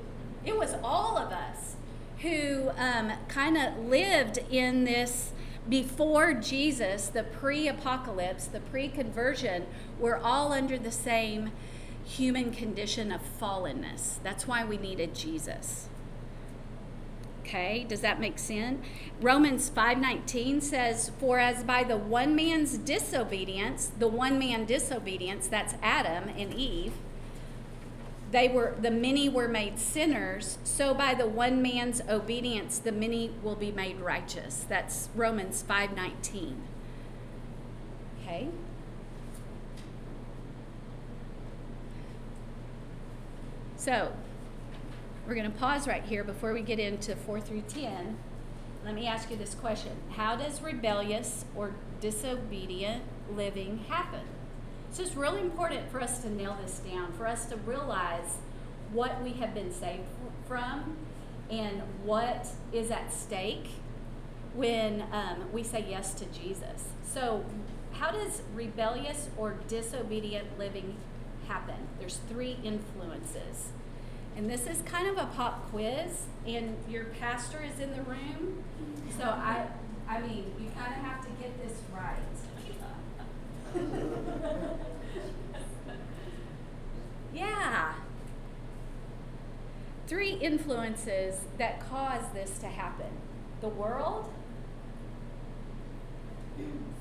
It 0.43 0.57
was 0.57 0.75
all 0.83 1.17
of 1.17 1.31
us 1.31 1.75
who 2.21 2.69
um, 2.77 3.11
kind 3.27 3.57
of 3.57 3.77
lived 3.77 4.39
in 4.49 4.83
this 4.83 5.31
before 5.67 6.33
Jesus, 6.33 7.07
the 7.07 7.23
pre-apocalypse, 7.23 8.45
the 8.45 8.59
pre-conversion. 8.59 9.65
We're 9.99 10.17
all 10.17 10.53
under 10.53 10.77
the 10.77 10.91
same 10.91 11.51
human 12.03 12.51
condition 12.51 13.11
of 13.11 13.21
fallenness. 13.39 14.21
That's 14.23 14.47
why 14.47 14.63
we 14.63 14.77
needed 14.77 15.15
Jesus. 15.15 15.89
Okay, 17.41 17.85
does 17.87 18.01
that 18.01 18.19
make 18.19 18.39
sense? 18.39 18.83
Romans 19.21 19.69
5:19 19.69 20.61
says, 20.61 21.11
"For 21.19 21.39
as 21.39 21.63
by 21.63 21.83
the 21.83 21.97
one 21.97 22.35
man's 22.35 22.77
disobedience, 22.77 23.91
the 23.99 24.07
one 24.07 24.39
man 24.39 24.65
disobedience, 24.65 25.47
that's 25.47 25.75
Adam 25.81 26.29
and 26.29 26.53
Eve, 26.53 26.93
they 28.35 28.49
were 28.49 28.75
the 28.81 28.91
many 28.91 29.29
were 29.29 29.47
made 29.47 29.79
sinners, 29.79 30.57
so 30.65 30.93
by 30.93 31.13
the 31.13 31.25
one 31.25 31.61
man's 31.61 32.01
obedience 32.09 32.77
the 32.79 32.91
many 32.91 33.31
will 33.41 33.55
be 33.55 33.71
made 33.71 33.97
righteous." 34.01 34.65
That's 34.67 35.07
Romans 35.15 35.63
5:19. 35.63 36.57
Okay? 38.21 38.49
So, 43.77 44.11
we're 45.25 45.35
going 45.35 45.49
to 45.49 45.57
pause 45.57 45.87
right 45.87 46.03
here 46.03 46.23
before 46.23 46.53
we 46.53 46.61
get 46.61 46.79
into 46.79 47.15
4 47.15 47.39
through 47.39 47.61
10. 47.69 48.17
Let 48.83 48.95
me 48.95 49.07
ask 49.07 49.31
you 49.31 49.37
this 49.37 49.55
question 49.55 49.93
How 50.17 50.35
does 50.35 50.61
rebellious 50.61 51.45
or 51.55 51.75
disobedient 52.01 53.03
living 53.33 53.85
happen? 53.87 54.34
So, 54.95 55.03
it's 55.03 55.15
really 55.15 55.41
important 55.41 55.91
for 55.91 55.99
us 55.99 56.19
to 56.19 56.29
nail 56.29 56.57
this 56.63 56.79
down, 56.79 57.11
for 57.17 57.27
us 57.27 57.47
to 57.47 57.57
realize 57.57 58.37
what 58.93 59.21
we 59.21 59.33
have 59.33 59.53
been 59.53 59.73
saved 59.73 60.03
from 60.47 60.95
and 61.51 61.81
what 62.05 62.47
is 62.71 62.91
at 62.91 63.11
stake 63.11 63.71
when 64.53 65.03
um, 65.11 65.51
we 65.51 65.63
say 65.63 65.85
yes 65.89 66.13
to 66.13 66.25
Jesus. 66.27 66.85
So, 67.03 67.43
how 67.91 68.11
does 68.11 68.41
rebellious 68.53 69.27
or 69.35 69.55
disobedient 69.67 70.57
living 70.57 70.95
happen? 71.49 71.89
There's 71.99 72.21
three 72.29 72.55
influences. 72.63 73.73
And 74.37 74.49
this 74.49 74.65
is 74.65 74.81
kind 74.83 75.09
of 75.09 75.17
a 75.17 75.25
pop 75.25 75.71
quiz, 75.71 76.23
and 76.47 76.77
your 76.89 77.03
pastor 77.19 77.61
is 77.61 77.81
in 77.81 77.91
the 77.91 78.01
room. 78.03 78.63
So 79.17 79.25
I 79.25 79.67
I 80.07 80.21
mean, 80.21 80.53
you 80.57 80.69
kind 80.73 80.93
of 80.93 81.01
have 81.01 81.21
to 81.25 81.31
get 81.41 81.61
this 81.61 81.81
right. 81.93 82.15
yeah. 87.33 87.93
Three 90.07 90.33
influences 90.33 91.41
that 91.57 91.87
cause 91.89 92.23
this 92.33 92.57
to 92.59 92.67
happen. 92.67 93.07
The 93.61 93.69
world, 93.69 94.29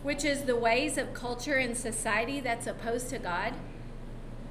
which 0.02 0.24
is 0.24 0.42
the 0.42 0.56
ways 0.56 0.98
of 0.98 1.14
culture 1.14 1.56
and 1.56 1.76
society 1.76 2.40
that's 2.40 2.66
opposed 2.66 3.10
to 3.10 3.18
God. 3.18 3.54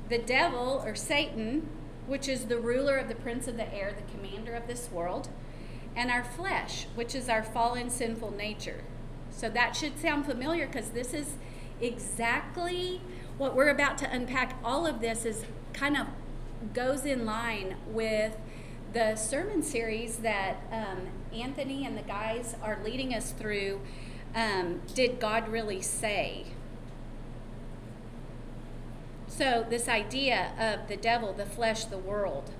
The 0.09 0.19
devil 0.19 0.83
or 0.85 0.95
Satan, 0.95 1.67
which 2.07 2.27
is 2.27 2.45
the 2.45 2.59
ruler 2.59 2.97
of 2.97 3.07
the 3.07 3.15
prince 3.15 3.47
of 3.47 3.57
the 3.57 3.73
air, 3.73 3.95
the 3.95 4.17
commander 4.17 4.53
of 4.53 4.67
this 4.67 4.89
world, 4.91 5.29
and 5.95 6.11
our 6.11 6.23
flesh, 6.23 6.87
which 6.95 7.15
is 7.15 7.29
our 7.29 7.43
fallen 7.43 7.89
sinful 7.89 8.31
nature. 8.31 8.83
So 9.31 9.49
that 9.49 9.75
should 9.75 9.99
sound 9.99 10.25
familiar 10.25 10.67
because 10.67 10.89
this 10.89 11.13
is 11.13 11.35
exactly 11.81 13.01
what 13.37 13.55
we're 13.55 13.69
about 13.69 13.97
to 13.99 14.11
unpack. 14.11 14.57
All 14.63 14.85
of 14.85 15.01
this 15.01 15.25
is 15.25 15.45
kind 15.73 15.97
of 15.97 16.07
goes 16.73 17.05
in 17.05 17.25
line 17.25 17.75
with 17.87 18.37
the 18.93 19.15
sermon 19.15 19.63
series 19.63 20.17
that 20.17 20.57
um, 20.71 21.09
Anthony 21.33 21.85
and 21.85 21.97
the 21.97 22.03
guys 22.03 22.55
are 22.61 22.79
leading 22.83 23.13
us 23.13 23.31
through. 23.31 23.81
Um, 24.35 24.81
Did 24.93 25.19
God 25.19 25.47
really 25.49 25.81
say? 25.81 26.45
So, 29.27 29.65
this 29.67 29.87
idea 29.87 30.51
of 30.59 30.87
the 30.87 30.95
devil, 30.95 31.33
the 31.33 31.45
flesh, 31.45 31.85
the 31.85 31.97
world. 31.97 32.51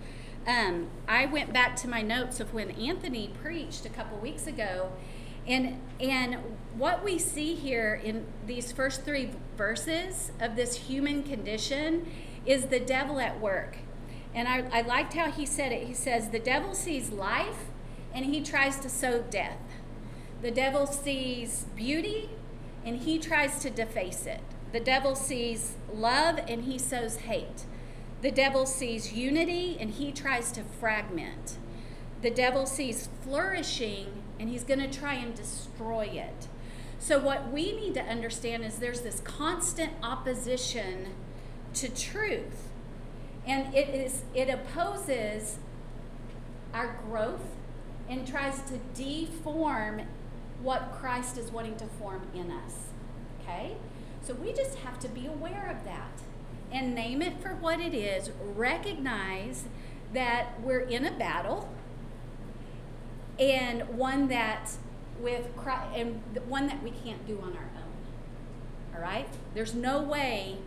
Um, 0.47 0.88
I 1.08 1.28
went 1.28 1.54
back 1.54 1.76
to 1.78 1.88
my 1.88 2.02
notes 2.02 2.39
of 2.39 2.54
when 2.54 2.71
Anthony 2.71 3.30
preached 3.41 3.86
a 3.86 3.89
couple 3.89 4.17
weeks 4.17 4.47
ago, 4.47 4.91
and 5.48 5.80
and 6.00 6.38
what 6.76 7.04
we 7.04 7.20
see 7.20 7.56
here 7.56 8.00
in 8.04 8.26
these 8.48 8.72
first 8.72 9.04
three 9.04 9.32
verses 9.58 10.32
of 10.40 10.56
this 10.56 10.76
human 10.76 11.24
condition 11.24 12.08
is 12.46 12.66
the 12.66 12.80
devil 12.80 13.20
at 13.20 13.40
work. 13.40 13.78
And 14.34 14.48
I, 14.48 14.66
I 14.72 14.82
liked 14.82 15.14
how 15.14 15.30
he 15.30 15.46
said 15.46 15.72
it. 15.72 15.88
He 15.88 15.94
says, 15.94 16.30
The 16.30 16.40
devil 16.40 16.74
sees 16.74 17.12
life 17.12 17.68
and 18.14 18.26
he 18.26 18.42
tries 18.42 18.80
to 18.80 18.90
sow 18.90 19.22
death. 19.22 19.60
The 20.42 20.52
devil 20.52 20.88
sees 20.88 21.66
beauty 21.76 22.32
and 22.84 22.98
he 22.98 23.20
tries 23.20 23.60
to 23.60 23.70
deface 23.70 24.26
it. 24.26 24.42
The 24.72 24.80
devil 24.80 25.16
sees 25.16 25.76
love 25.94 26.40
and 26.48 26.64
he 26.64 26.80
sows 26.80 27.18
hate. 27.18 27.66
The 28.22 28.32
devil 28.32 28.66
sees 28.66 29.14
unity 29.14 29.78
and 29.80 29.92
he 29.92 30.12
tries 30.12 30.52
to 30.54 30.64
fragment. 30.64 31.58
The 32.22 32.32
devil 32.32 32.66
sees 32.66 33.10
flourishing 33.22 34.23
and 34.39 34.50
he's 34.50 34.63
going 34.63 34.80
to 34.80 34.91
try 34.91 35.13
and 35.15 35.36
destroy 35.36 36.06
it. 36.06 36.48
So, 37.00 37.19
what 37.19 37.52
we 37.52 37.74
need 37.74 37.93
to 37.96 38.02
understand 38.02 38.63
is 38.63 38.78
there's 38.78 39.02
this 39.02 39.19
constant 39.22 39.91
opposition 40.02 41.08
to 41.76 41.89
truth. 41.89 42.69
And 43.46 43.74
it 43.76 43.89
is 43.89 44.24
it 44.34 44.50
opposes 44.50 45.58
our 46.74 47.00
growth 47.06 47.46
and 48.10 48.28
tries 48.28 48.62
to 48.63 48.78
deform 48.96 50.04
what 50.62 50.93
Christ 50.93 51.38
is 51.38 51.52
wanting 51.52 51.76
to 51.78 51.86
form 51.86 52.22
in 52.34 52.52
us. 52.52 52.88
Okay? 53.41 53.76
So 54.22 54.34
we 54.34 54.54
just 54.54 54.80
have 54.80 55.00
to 55.00 55.10
be 55.10 55.26
aware 55.26 55.69
of 55.69 55.84
that 55.84 56.22
and 56.72 56.96
name 56.96 57.22
it 57.22 57.41
for 57.41 57.50
what 57.50 57.80
it 57.80 57.93
is. 57.93 58.32
Recognize 58.56 59.65
that 60.13 60.60
we're 60.62 60.80
in 60.80 61.06
a 61.06 61.12
battle 61.12 61.69
and 63.39 63.88
one 63.98 64.28
that 64.30 64.72
with 65.19 65.56
Christ, 65.56 65.89
and 65.96 66.22
one 66.48 66.67
that 66.67 66.84
we 66.84 66.91
can't 66.91 67.26
do 67.26 67.39
on 67.41 67.56
our 67.56 67.69
own. 67.76 68.96
All 68.96 69.02
right? 69.02 69.28
There's 69.54 69.74
no 69.74 70.02
way 70.02 70.58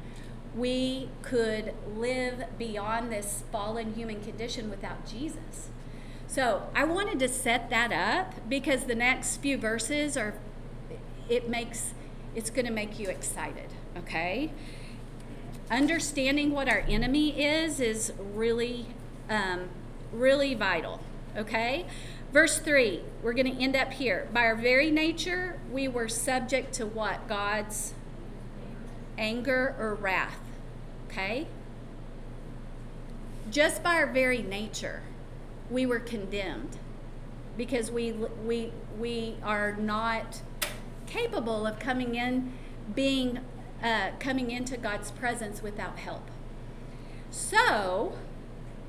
we 0.57 1.11
could 1.23 1.75
live 1.97 2.45
beyond 2.59 3.13
this 3.13 3.45
fallen 3.53 3.95
human 3.95 4.23
condition 4.23 4.71
without 4.71 5.07
Jesus. 5.07 5.69
So 6.27 6.69
I 6.75 6.85
wanted 6.85 7.19
to 7.21 7.29
set 7.29 7.71
that 7.71 7.93
up 7.93 8.49
because 8.49 8.85
the 8.85 8.95
next 8.95 9.37
few 9.37 9.59
verses 9.59 10.17
are, 10.17 10.35
it 11.29 11.49
makes, 11.49 11.95
it's 12.35 12.51
going 12.51 12.67
to 12.67 12.73
make 12.73 12.99
you 12.99 13.09
excited, 13.09 13.69
okay? 13.97 14.51
Understanding 15.71 16.53
what 16.53 16.69
our 16.69 16.85
enemy 16.89 17.41
is 17.41 17.79
is 17.81 18.13
really, 18.19 18.87
um, 19.29 19.69
really 20.13 20.55
vital, 20.55 21.01
okay? 21.37 21.87
Verse 22.33 22.59
3, 22.59 23.03
we're 23.23 23.33
going 23.33 23.55
to 23.55 23.63
end 23.63 23.77
up 23.77 23.93
here. 23.95 24.29
By 24.33 24.45
our 24.47 24.57
very 24.57 24.91
nature, 24.91 25.59
we 25.71 25.89
were 25.89 26.09
subject 26.09 26.75
to 26.75 26.87
what? 26.87 27.29
God's 27.29 27.95
anger 29.17 29.75
or 29.79 29.95
wrath, 29.95 30.39
okay? 31.09 31.47
Just 33.51 33.83
by 33.83 33.95
our 33.95 34.07
very 34.07 34.43
nature 34.43 35.03
we 35.71 35.87
were 35.87 35.99
condemned 35.99 36.79
because 37.57 37.91
we 37.91 38.13
we 38.13 38.73
we 38.99 39.37
are 39.43 39.73
not 39.77 40.43
capable 41.07 41.67
of 41.67 41.79
coming 41.79 42.15
in 42.15 42.53
being 42.95 43.41
uh, 43.83 44.11
coming 44.19 44.51
into 44.51 44.77
God's 44.77 45.11
presence 45.11 45.63
without 45.63 45.99
help. 45.99 46.31
So, 47.31 48.17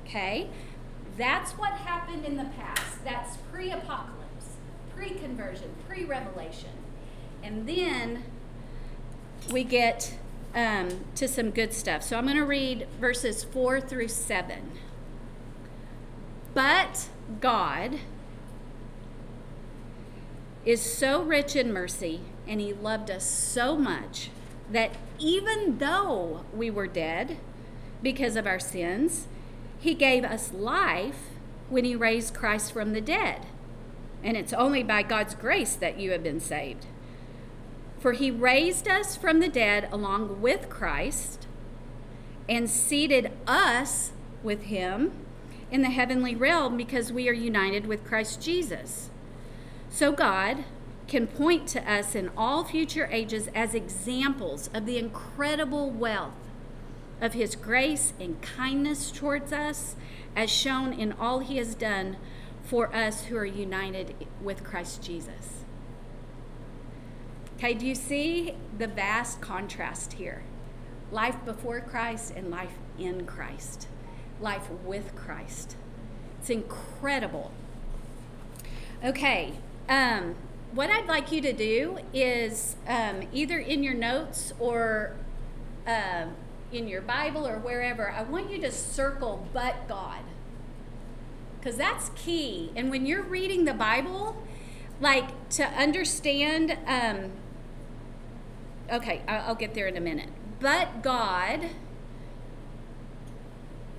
okay, 0.04 0.48
that's 1.18 1.52
what 1.52 1.72
happened 1.72 2.24
in 2.24 2.36
the 2.36 2.44
past. 2.44 3.04
That's 3.04 3.36
pre-apocalypse, 3.52 4.56
pre-conversion, 4.94 5.74
pre-revelation, 5.88 6.70
and 7.42 7.68
then 7.68 8.22
we 9.52 9.64
get 9.64 10.14
um, 10.54 11.04
to 11.16 11.28
some 11.28 11.50
good 11.50 11.74
stuff. 11.74 12.02
So 12.02 12.16
I'm 12.16 12.24
going 12.24 12.36
to 12.36 12.44
read 12.44 12.86
verses 13.00 13.44
four 13.44 13.80
through 13.80 14.08
seven. 14.08 14.72
But 16.54 17.08
God 17.40 17.98
is 20.64 20.80
so 20.80 21.22
rich 21.22 21.54
in 21.54 21.72
mercy, 21.72 22.20
and 22.46 22.60
He 22.60 22.72
loved 22.72 23.10
us 23.10 23.24
so 23.24 23.76
much 23.76 24.30
that 24.70 24.92
even 25.18 25.78
though 25.78 26.44
we 26.54 26.70
were 26.70 26.86
dead 26.86 27.38
because 28.02 28.36
of 28.36 28.46
our 28.46 28.58
sins, 28.58 29.26
He 29.78 29.94
gave 29.94 30.24
us 30.24 30.52
life 30.52 31.30
when 31.68 31.84
He 31.84 31.94
raised 31.94 32.34
Christ 32.34 32.72
from 32.72 32.92
the 32.92 33.00
dead. 33.00 33.46
And 34.22 34.36
it's 34.36 34.52
only 34.52 34.82
by 34.82 35.02
God's 35.02 35.34
grace 35.34 35.74
that 35.76 35.98
you 35.98 36.10
have 36.10 36.22
been 36.22 36.40
saved. 36.40 36.86
For 38.00 38.12
He 38.12 38.30
raised 38.30 38.88
us 38.88 39.16
from 39.16 39.40
the 39.40 39.48
dead 39.48 39.88
along 39.92 40.40
with 40.40 40.68
Christ 40.68 41.46
and 42.48 42.68
seated 42.68 43.30
us 43.46 44.12
with 44.42 44.62
Him 44.62 45.12
in 45.70 45.82
the 45.82 45.90
heavenly 45.90 46.34
realm 46.34 46.76
because 46.76 47.12
we 47.12 47.28
are 47.28 47.34
united 47.34 47.86
with 47.86 48.04
Christ 48.04 48.40
Jesus. 48.40 49.10
So 49.90 50.12
God 50.12 50.64
can 51.06 51.26
point 51.26 51.66
to 51.68 51.90
us 51.90 52.14
in 52.14 52.30
all 52.36 52.64
future 52.64 53.08
ages 53.10 53.48
as 53.54 53.74
examples 53.74 54.68
of 54.74 54.86
the 54.86 54.98
incredible 54.98 55.90
wealth 55.90 56.47
of 57.20 57.34
his 57.34 57.56
grace 57.56 58.12
and 58.20 58.40
kindness 58.42 59.10
towards 59.10 59.52
us, 59.52 59.96
as 60.36 60.50
shown 60.50 60.92
in 60.92 61.12
all 61.12 61.40
he 61.40 61.56
has 61.56 61.74
done 61.74 62.16
for 62.62 62.94
us 62.94 63.24
who 63.24 63.36
are 63.36 63.46
united 63.46 64.14
with 64.42 64.62
Christ 64.62 65.02
Jesus. 65.02 65.64
Okay, 67.56 67.74
do 67.74 67.86
you 67.86 67.94
see 67.94 68.54
the 68.76 68.86
vast 68.86 69.40
contrast 69.40 70.14
here? 70.14 70.42
Life 71.10 71.36
before 71.44 71.80
Christ 71.80 72.34
and 72.36 72.50
life 72.50 72.74
in 72.98 73.26
Christ 73.26 73.88
life 74.40 74.68
with 74.84 75.14
Christ. 75.14 75.76
It's 76.40 76.50
incredible. 76.50 77.50
Okay, 79.04 79.52
um, 79.88 80.34
what 80.72 80.90
I'd 80.90 81.06
like 81.06 81.32
you 81.32 81.40
to 81.42 81.52
do 81.52 81.98
is 82.12 82.76
um, 82.86 83.22
either 83.32 83.58
in 83.58 83.82
your 83.82 83.94
notes 83.94 84.52
or 84.58 85.14
uh, 85.86 86.26
in 86.72 86.88
your 86.88 87.00
Bible 87.00 87.46
or 87.46 87.58
wherever, 87.58 88.10
I 88.10 88.22
want 88.22 88.50
you 88.50 88.60
to 88.60 88.70
circle 88.70 89.46
but 89.52 89.88
God. 89.88 90.20
Because 91.58 91.76
that's 91.76 92.10
key. 92.14 92.70
And 92.76 92.90
when 92.90 93.06
you're 93.06 93.22
reading 93.22 93.64
the 93.64 93.74
Bible, 93.74 94.36
like 95.00 95.48
to 95.50 95.64
understand, 95.64 96.76
um, 96.86 97.30
okay, 98.90 99.22
I'll, 99.26 99.54
get 99.54 99.74
there 99.74 99.88
in 99.88 99.96
a 99.96 100.00
minute. 100.00 100.28
But 100.60 101.02
God 101.02 101.70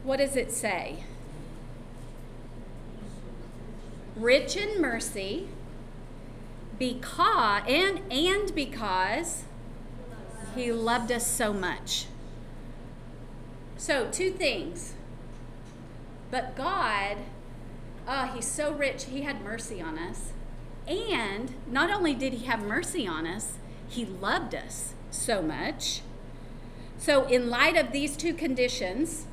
what 0.04 0.18
does 0.18 0.36
it 0.36 0.52
say? 0.52 1.04
Rich 4.16 4.58
in 4.58 4.82
mercy, 4.82 5.48
because 6.78 7.64
and 7.68 8.02
and 8.12 8.54
because 8.56 9.44
he 10.56 10.72
loved 10.72 11.12
us 11.12 11.28
so 11.28 11.54
much. 11.54 12.08
So 13.80 14.10
two 14.12 14.30
things. 14.32 14.94
But 16.30 16.58
God, 16.58 17.16
oh, 18.06 18.26
he's 18.36 18.46
so 18.46 18.74
rich, 18.74 19.06
he 19.06 19.22
had 19.22 19.42
mercy 19.42 19.82
on 19.82 19.98
us. 19.98 20.34
And 20.86 21.54
not 21.66 21.90
only 21.90 22.14
did 22.14 22.34
he 22.34 22.46
have 22.46 22.62
mercy 22.62 23.08
on 23.08 23.26
us, 23.26 23.54
he 23.88 24.04
loved 24.06 24.54
us 24.54 24.94
so 25.12 25.42
much. 25.42 26.02
So, 26.98 27.26
in 27.28 27.50
light 27.50 27.78
of 27.78 27.94
these 27.94 28.18
two 28.18 28.34
conditions, 28.34 29.26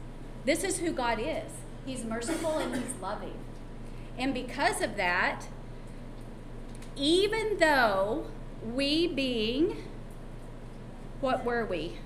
this 0.45 0.63
is 0.63 0.79
who 0.79 0.93
God 0.93 1.19
is. 1.19 1.51
He's 1.85 2.05
merciful 2.05 2.59
and 2.59 2.73
He's 2.73 2.95
loving. 3.03 3.35
And 4.17 4.33
because 4.33 4.81
of 4.81 4.97
that, 4.97 5.49
even 6.95 7.59
though 7.59 8.27
we 8.63 9.09
being, 9.09 9.83
what 11.21 11.45
were 11.45 11.67
we? 11.67 11.97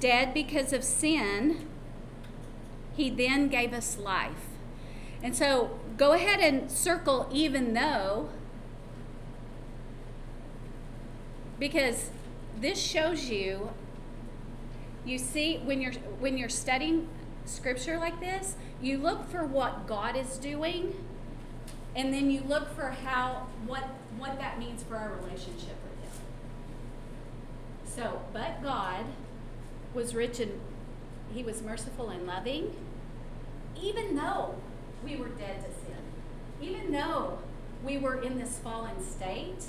Dead 0.00 0.32
because 0.32 0.72
of 0.72 0.84
sin, 0.84 1.66
He 2.96 3.10
then 3.10 3.48
gave 3.48 3.72
us 3.72 3.98
life. 3.98 4.46
And 5.22 5.34
so 5.36 5.78
go 5.96 6.12
ahead 6.12 6.40
and 6.40 6.70
circle 6.70 7.28
even 7.32 7.74
though, 7.74 8.28
because 11.58 12.10
this 12.60 12.80
shows 12.80 13.28
you 13.28 13.70
you 15.04 15.18
see 15.18 15.58
when 15.64 15.80
you're 15.80 15.92
when 16.20 16.36
you're 16.36 16.48
studying 16.48 17.08
scripture 17.44 17.98
like 17.98 18.20
this 18.20 18.56
you 18.82 18.98
look 18.98 19.28
for 19.30 19.44
what 19.44 19.86
god 19.86 20.16
is 20.16 20.36
doing 20.38 20.94
and 21.96 22.12
then 22.12 22.30
you 22.30 22.42
look 22.46 22.74
for 22.74 22.90
how 22.90 23.46
what 23.66 23.84
what 24.18 24.38
that 24.38 24.58
means 24.58 24.82
for 24.82 24.96
our 24.96 25.14
relationship 25.22 25.76
with 25.82 26.02
him 26.02 26.20
so 27.84 28.20
but 28.32 28.62
god 28.62 29.04
was 29.98 30.14
rich 30.14 30.40
and 30.40 30.60
he 31.34 31.42
was 31.42 31.62
merciful 31.62 32.08
and 32.08 32.26
loving 32.26 32.74
even 33.80 34.16
though 34.16 34.54
we 35.04 35.16
were 35.16 35.28
dead 35.28 35.62
to 35.64 35.70
sin 35.70 36.02
even 36.60 36.92
though 36.92 37.38
we 37.84 37.98
were 37.98 38.20
in 38.22 38.38
this 38.38 38.58
fallen 38.58 39.02
state 39.02 39.64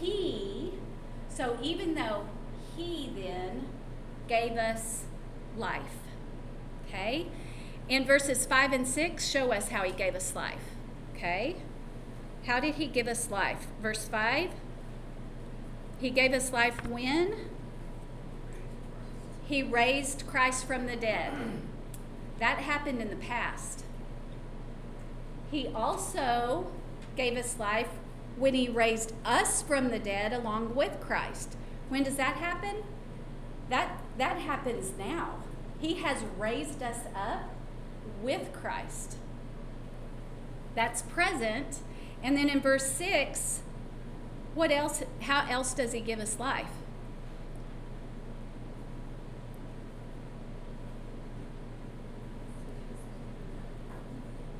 he 0.00 0.72
so 1.28 1.56
even 1.62 1.94
though 1.94 2.26
he 2.76 3.10
then 3.14 3.66
gave 4.28 4.56
us 4.56 5.04
life. 5.56 5.98
Okay? 6.86 7.26
And 7.88 8.06
verses 8.06 8.46
5 8.46 8.72
and 8.72 8.86
6 8.86 9.28
show 9.28 9.52
us 9.52 9.68
how 9.68 9.82
he 9.82 9.92
gave 9.92 10.14
us 10.14 10.34
life. 10.34 10.76
Okay? 11.14 11.56
How 12.46 12.60
did 12.60 12.76
he 12.76 12.86
give 12.86 13.06
us 13.06 13.30
life? 13.30 13.66
Verse 13.80 14.06
5 14.06 14.50
He 16.00 16.10
gave 16.10 16.32
us 16.32 16.52
life 16.52 16.86
when? 16.86 17.34
He 19.52 19.62
raised 19.62 20.26
Christ 20.26 20.64
from 20.64 20.86
the 20.86 20.96
dead. 20.96 21.30
That 22.38 22.60
happened 22.60 23.02
in 23.02 23.10
the 23.10 23.16
past. 23.16 23.84
He 25.50 25.68
also 25.74 26.68
gave 27.16 27.36
us 27.36 27.58
life 27.58 27.90
when 28.38 28.54
he 28.54 28.70
raised 28.70 29.12
us 29.26 29.60
from 29.60 29.90
the 29.90 29.98
dead 29.98 30.32
along 30.32 30.74
with 30.74 30.98
Christ. 31.02 31.54
When 31.90 32.02
does 32.02 32.16
that 32.16 32.36
happen? 32.36 32.76
That 33.68 34.00
that 34.16 34.38
happens 34.38 34.92
now. 34.98 35.34
He 35.78 35.96
has 35.96 36.24
raised 36.38 36.82
us 36.82 37.00
up 37.14 37.50
with 38.22 38.54
Christ. 38.54 39.16
That's 40.74 41.02
present. 41.02 41.80
And 42.22 42.38
then 42.38 42.48
in 42.48 42.62
verse 42.62 42.86
6, 42.86 43.60
what 44.54 44.72
else 44.72 45.02
how 45.20 45.46
else 45.46 45.74
does 45.74 45.92
he 45.92 46.00
give 46.00 46.20
us 46.20 46.38
life? 46.38 46.72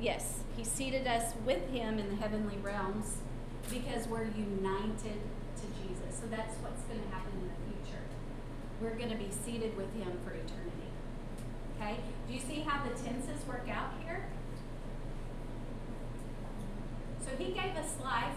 Yes, 0.03 0.39
he 0.57 0.65
seated 0.65 1.07
us 1.07 1.33
with 1.45 1.69
him 1.69 1.97
in 1.97 2.09
the 2.09 2.15
heavenly 2.17 2.57
realms 2.57 3.19
because 3.69 4.05
we're 4.05 4.25
united 4.25 4.99
to 5.55 5.65
Jesus. 5.79 6.19
So 6.19 6.27
that's 6.29 6.57
what's 6.57 6.81
going 6.83 7.01
to 7.01 7.15
happen 7.15 7.31
in 7.39 7.47
the 7.47 7.81
future. 7.85 8.01
We're 8.81 8.97
going 8.97 9.11
to 9.11 9.15
be 9.15 9.31
seated 9.31 9.77
with 9.77 9.95
him 9.95 10.11
for 10.25 10.31
eternity. 10.31 10.91
Okay? 11.77 11.95
Do 12.27 12.33
you 12.33 12.41
see 12.41 12.59
how 12.59 12.83
the 12.83 12.89
tenses 12.89 13.47
work 13.47 13.69
out 13.71 13.93
here? 14.05 14.25
So 17.25 17.29
he 17.37 17.53
gave 17.53 17.77
us 17.77 17.95
life 18.03 18.35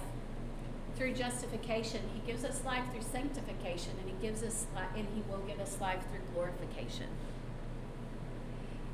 through 0.96 1.14
justification. 1.14 2.00
He 2.14 2.24
gives 2.30 2.44
us 2.44 2.62
life 2.64 2.84
through 2.92 3.02
sanctification, 3.02 3.90
and 4.00 4.08
he 4.08 4.24
gives 4.24 4.44
us 4.44 4.66
li- 4.76 5.00
and 5.00 5.08
he 5.16 5.22
will 5.28 5.42
give 5.44 5.58
us 5.58 5.80
life 5.80 6.04
through 6.12 6.22
glorification. 6.32 7.08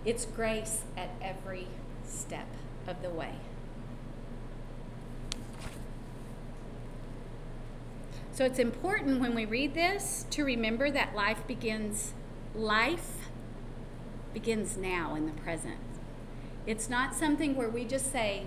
It's 0.06 0.24
grace 0.24 0.80
at 0.96 1.10
every 1.20 1.68
step 2.04 2.46
of 2.86 3.02
the 3.02 3.10
way. 3.10 3.34
So 8.32 8.46
it's 8.46 8.58
important 8.58 9.20
when 9.20 9.34
we 9.34 9.44
read 9.44 9.74
this 9.74 10.24
to 10.30 10.42
remember 10.42 10.90
that 10.90 11.14
life 11.14 11.46
begins 11.46 12.14
life 12.54 13.28
begins 14.32 14.76
now 14.76 15.14
in 15.14 15.26
the 15.26 15.32
present. 15.32 15.78
It's 16.66 16.88
not 16.88 17.14
something 17.14 17.56
where 17.56 17.68
we 17.68 17.84
just 17.84 18.10
say, 18.10 18.46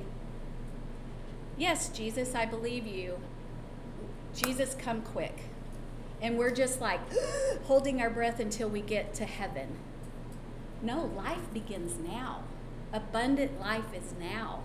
"Yes, 1.58 1.90
Jesus, 1.90 2.34
I 2.34 2.46
believe 2.46 2.88
you. 2.88 3.20
Jesus, 4.34 4.76
come 4.76 5.02
quick." 5.02 5.50
And 6.22 6.38
we're 6.38 6.54
just 6.54 6.82
like 6.82 7.02
holding 7.66 8.02
our 8.02 8.10
breath 8.10 8.40
until 8.40 8.70
we 8.70 8.82
get 8.82 9.14
to 9.16 9.26
heaven. 9.26 9.78
No, 10.82 11.06
life 11.06 11.54
begins 11.54 12.00
now. 12.00 12.44
Abundant 12.96 13.60
life 13.60 13.94
is 13.94 14.14
now. 14.18 14.64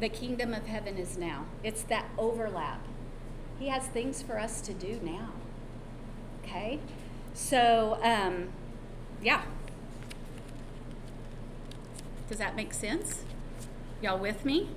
The 0.00 0.08
kingdom 0.08 0.52
of 0.52 0.66
heaven 0.66 0.98
is 0.98 1.16
now. 1.16 1.44
It's 1.62 1.84
that 1.84 2.06
overlap. 2.18 2.84
He 3.60 3.68
has 3.68 3.84
things 3.84 4.22
for 4.22 4.40
us 4.40 4.60
to 4.62 4.74
do 4.74 4.98
now. 5.04 5.30
Okay? 6.42 6.80
So, 7.32 8.00
um, 8.02 8.48
yeah. 9.22 9.42
Does 12.28 12.38
that 12.38 12.56
make 12.56 12.74
sense? 12.74 13.22
Y'all 14.02 14.18
with 14.18 14.44
me? 14.44 14.70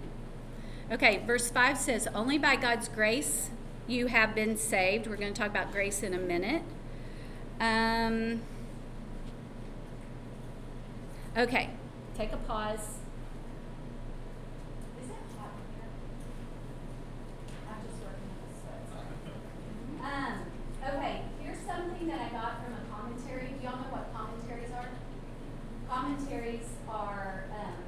Okay, 0.92 1.24
verse 1.26 1.50
5 1.50 1.80
says, 1.80 2.08
Only 2.14 2.38
by 2.38 2.58
God's 2.58 2.90
grace 2.90 3.50
you 3.88 4.06
have 4.06 4.36
been 4.36 4.56
saved. 4.56 5.08
We're 5.08 5.16
going 5.16 5.34
to 5.34 5.42
talk 5.42 5.50
about 5.50 5.72
grace 5.72 6.04
in 6.04 6.14
a 6.14 6.20
minute. 6.20 6.62
Um, 7.60 8.42
okay, 11.38 11.70
take 12.16 12.32
a 12.32 12.38
pause. 12.38 12.80
Is 15.02 15.10
it 15.10 15.16
hot 15.38 15.50
in 15.58 15.66
here? 15.76 15.90
I'm 17.70 17.82
just 17.88 18.00
working 18.04 18.30
on 18.30 18.40
the 18.46 18.54
sweats. 18.62 18.94
Um, 20.04 20.36
okay, 20.94 21.22
here's 21.42 21.66
something 21.66 22.08
that 22.08 22.22
I 22.22 22.30
got 22.30 22.64
from 22.64 22.74
a 22.78 22.84
commentary. 22.94 23.56
Do 23.58 23.64
y'all 23.66 23.78
know 23.78 23.90
what 23.90 24.14
commentaries 24.14 24.72
are? 24.72 24.90
Commentaries 25.90 26.68
are, 26.88 27.46
um, 27.54 27.82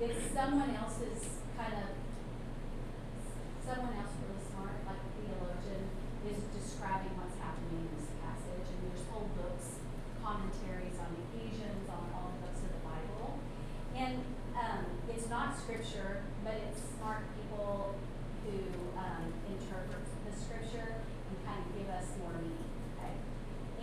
it's 0.00 0.32
someone 0.34 0.76
else's 0.76 1.40
kind 1.56 1.72
of, 1.72 1.88
someone 3.64 3.96
else 3.96 4.12
really 4.20 4.44
smart, 4.48 4.76
like 4.84 5.00
a 5.00 5.10
theologian, 5.16 5.88
is 6.28 6.40
describing 6.52 7.12
what's 7.16 7.36
happening 7.40 7.84
in 7.84 7.90
this 7.96 8.08
passage. 8.20 8.64
And 8.64 8.80
there's 8.88 9.04
whole 9.12 9.28
books, 9.36 9.80
commentaries 10.24 10.96
on 11.00 11.12
Ephesians, 11.28 11.84
on 11.88 12.08
all 12.16 12.32
the 12.32 12.48
books 12.48 12.60
of 12.64 12.70
the 12.72 12.82
Bible. 12.84 13.36
And 13.92 14.24
um, 14.56 14.88
it's 15.12 15.28
not 15.28 15.52
scripture, 15.58 16.24
but 16.44 16.56
it's 16.56 16.80
smart 16.96 17.28
people 17.36 17.92
who 18.48 18.56
um, 18.96 19.28
interpret 19.52 20.00
the 20.24 20.32
scripture 20.32 21.04
and 21.04 21.36
kind 21.44 21.60
of 21.60 21.68
give 21.76 21.88
us 21.92 22.08
more 22.24 22.32
meaning. 22.40 22.72
Okay? 22.96 23.12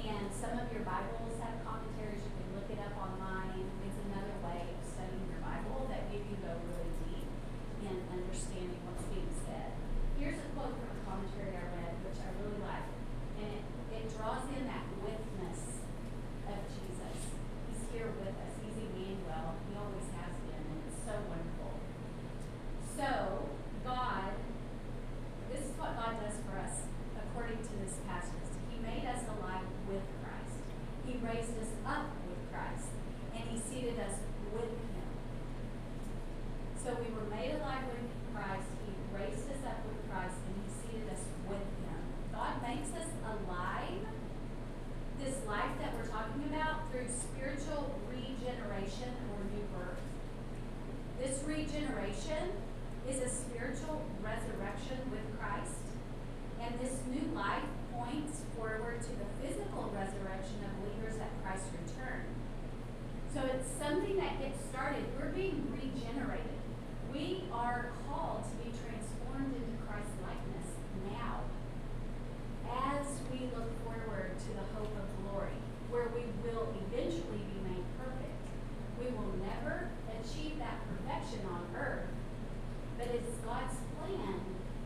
And 0.10 0.34
some 0.34 0.58
of 0.58 0.66
your 0.74 0.82
Bibles 0.82 1.38
have 1.46 1.62
commentaries. 1.62 2.26
You 2.26 2.34
can 2.42 2.50
look 2.58 2.70
it 2.74 2.82
up 2.82 2.94
online. 2.98 3.70
It's 3.86 4.02
another 4.10 4.34
way 4.42 4.66
of 4.74 4.82
studying 4.82 5.30
your 5.30 5.42
Bible 5.46 5.86
that 5.94 6.10
if 6.10 6.26
you 6.26 6.38
go 6.42 6.58
really 6.74 6.94
deep 7.10 7.30
in 7.86 7.96
understanding 8.10 8.82
what's 8.86 9.06
being 9.14 9.30
said. 9.46 9.74
Here's 10.18 10.38
a 10.42 10.48
quote 10.54 10.74
from 10.78 10.94
a 10.94 11.02
commentary 11.06 11.54
I 11.58 11.66
read, 11.74 11.94
which 12.06 12.18
I 12.22 12.30
really 12.40 12.62
like. 12.62 12.88
And 13.42 13.50
it, 13.52 13.64
it 13.94 14.06
draws 14.16 14.46
in 14.54 14.64
that 14.70 14.86
witness 15.02 15.82
of 16.50 16.60
Jesus. 16.72 17.18
He's 17.70 17.84
here 17.94 18.10
with 18.22 18.34
us. 18.34 18.54
He's 18.64 18.78
Emmanuel. 18.80 19.58
He 19.70 19.74
always 19.78 20.08
has 20.18 20.34
been, 20.50 20.64
and 20.66 20.80
it's 20.88 21.02
so 21.06 21.14
wonderful. 21.30 21.78
So, 22.96 23.10
God, 23.84 24.34
this 25.52 25.70
is 25.70 25.74
what 25.78 25.94
God 26.00 26.18
does 26.22 26.40
for 26.48 26.58
us 26.58 26.90
according 27.20 27.60
to 27.62 27.74
this 27.84 28.00
passage. 28.08 28.50
He 28.72 28.80
made 28.82 29.06
us 29.06 29.22
alive 29.30 29.68
with 29.86 30.06
Christ. 30.24 30.58
He 31.06 31.20
raised 31.22 31.54
us 31.60 31.70
up 31.86 32.08
with 32.26 32.40
Christ. 32.50 32.90
And 33.36 33.44
He 33.52 33.60
seated 33.60 34.00
us 34.00 34.24
with 34.56 34.72
Him. 34.72 35.10
So 36.82 36.96
we 37.02 37.10
were 37.14 37.28
made 37.30 37.52
alive 37.60 37.84
with 37.90 38.08
Christ. 38.34 38.70
He 38.86 38.94
raised 39.12 39.50
us 39.50 39.64
up 39.66 39.84
with 39.86 40.00
Christ, 40.10 40.38
and 40.48 40.56
He 40.64 40.68
seated 40.72 41.10
us 41.12 41.24
with 41.50 41.66
Him. 41.84 42.00
God 42.32 42.62
makes 42.62 42.90
us 42.96 43.10
alive 43.26 44.06
this 45.20 45.36
life 45.48 45.72
that 45.82 45.96
we're 45.96 46.08
talking 46.08 46.44
about 46.54 46.92
through 46.92 47.08
spiritual 47.08 47.96
regeneration 48.12 49.12
or 49.32 49.40
new 49.52 49.64
birth. 49.74 50.00
This 51.20 51.42
regeneration 51.48 52.52
is 53.10 53.22
a 53.22 53.30
spiritual 53.30 54.02
resurrection 54.22 55.00
with 55.10 55.26
Christ, 55.40 55.80
and 56.62 56.78
this 56.80 57.00
new 57.10 57.34
life 57.34 57.64
forward 58.96 59.02
to 59.04 59.20
the 59.20 59.48
physical 59.48 59.92
resurrection 59.94 60.56
of 60.64 60.72
believers 60.80 61.20
at 61.20 61.32
Christ's 61.44 61.70
return. 61.84 62.24
So 63.34 63.42
it's 63.44 63.68
something 63.68 64.18
that 64.18 64.40
gets 64.40 64.64
started. 64.70 65.04
We're 65.20 65.36
being 65.36 65.68
regenerated. 65.72 66.60
We 67.12 67.44
are 67.52 67.92
called 68.08 68.44
to 68.44 68.56
be 68.64 68.72
transformed 68.72 69.52
into 69.52 69.76
Christ's 69.84 70.16
likeness 70.24 70.68
now 71.12 71.44
as 72.72 73.06
we 73.32 73.52
look 73.52 73.68
forward 73.84 74.32
to 74.32 74.50
the 74.56 74.66
hope 74.80 74.92
of 74.96 75.08
glory, 75.28 75.60
where 75.90 76.08
we 76.16 76.24
will 76.44 76.72
eventually 76.88 77.44
be 77.52 77.60
made 77.68 77.86
perfect. 78.00 78.44
We 79.00 79.12
will 79.12 79.36
never 79.44 79.90
achieve 80.08 80.60
that 80.60 80.80
perfection 80.88 81.44
on 81.52 81.68
earth, 81.76 82.08
but 82.98 83.08
it's 83.12 83.36
God's 83.44 83.76
plan 84.00 84.40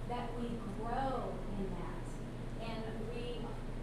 that 0.10 0.30
we 0.39 0.49
grow 0.82 1.34
in 1.57 1.66
that 1.78 1.89
and 2.66 2.84
we 3.14 3.39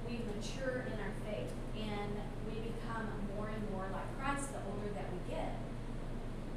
we 0.08 0.22
mature 0.36 0.84
in 0.92 0.98
our 1.00 1.14
faith 1.24 1.52
and 1.76 2.12
we 2.46 2.60
become 2.60 3.08
more 3.34 3.48
and 3.48 3.70
more 3.72 3.88
like 3.92 4.04
Christ 4.18 4.52
the 4.52 4.60
older 4.68 4.92
that 4.94 5.08
we 5.12 5.18
get. 5.32 5.56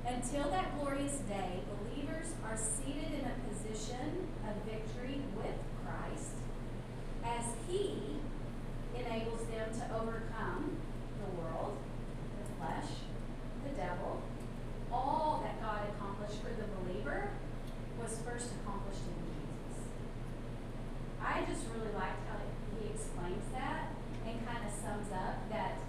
Until 0.05 0.49
that 0.51 0.77
glorious 0.79 1.19
day, 1.29 1.61
believers 1.79 2.33
are 2.43 2.57
seated 2.57 3.07
in 3.13 3.23
a 3.23 3.35
position 3.47 4.27
of 4.47 4.55
victory 4.65 5.21
with 5.37 5.55
Christ 5.83 6.35
as 7.23 7.45
He 7.69 8.19
enables 8.95 9.45
them 9.47 9.69
to 9.71 9.95
overcome 9.95 10.75
the 11.23 11.41
world, 11.41 11.77
the 12.35 12.47
flesh, 12.57 12.89
the 13.63 13.75
devil. 13.75 14.21
All 14.91 15.41
that 15.43 15.61
God 15.61 15.81
accomplished 15.95 16.41
for 16.41 16.49
the 16.49 16.67
believer 16.81 17.29
was 18.01 18.19
first 18.25 18.49
accomplished 18.59 19.03
in 19.07 19.15
Jesus. 19.29 19.87
I 21.21 21.45
just 21.47 21.63
really 21.71 21.93
liked 21.93 22.19
how 22.27 22.38
that 23.53 23.91
and 24.25 24.39
kind 24.47 24.63
of 24.65 24.71
sums 24.71 25.11
up 25.11 25.49
that 25.49 25.79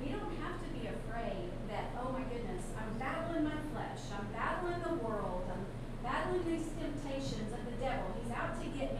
we 0.00 0.08
don't 0.08 0.32
have 0.40 0.56
to 0.64 0.68
be 0.72 0.88
afraid 0.88 1.52
that, 1.68 1.92
oh 2.00 2.12
my 2.12 2.22
goodness, 2.32 2.64
I'm 2.76 2.98
battling 2.98 3.44
my 3.44 3.60
flesh, 3.72 4.00
I'm 4.16 4.26
battling 4.32 4.80
the 4.82 5.04
world, 5.04 5.44
I'm 5.52 5.64
battling 6.02 6.44
these 6.48 6.66
temptations 6.80 7.52
of 7.52 7.64
the 7.64 7.76
devil. 7.80 8.08
He's 8.22 8.32
out 8.32 8.60
to 8.60 8.66
get 8.72 8.94
me. 8.94 8.99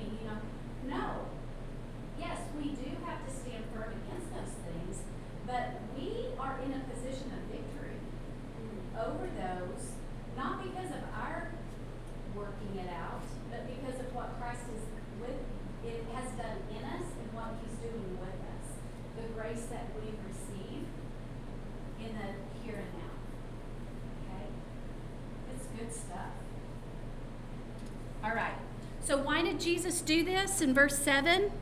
Jesus 29.61 30.01
do 30.01 30.25
this 30.25 30.61
in 30.61 30.75
verse 30.75 30.99
7? 30.99 31.53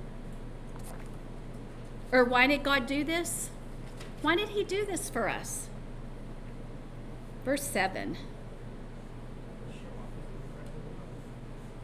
Or 2.12 2.24
why 2.24 2.46
did 2.46 2.62
God 2.62 2.86
do 2.86 3.04
this? 3.04 3.50
Why 4.22 4.36
did 4.36 4.50
He 4.50 4.64
do 4.64 4.86
this 4.86 5.10
for 5.10 5.28
us? 5.28 5.68
Verse 7.44 7.62
7. 7.62 8.16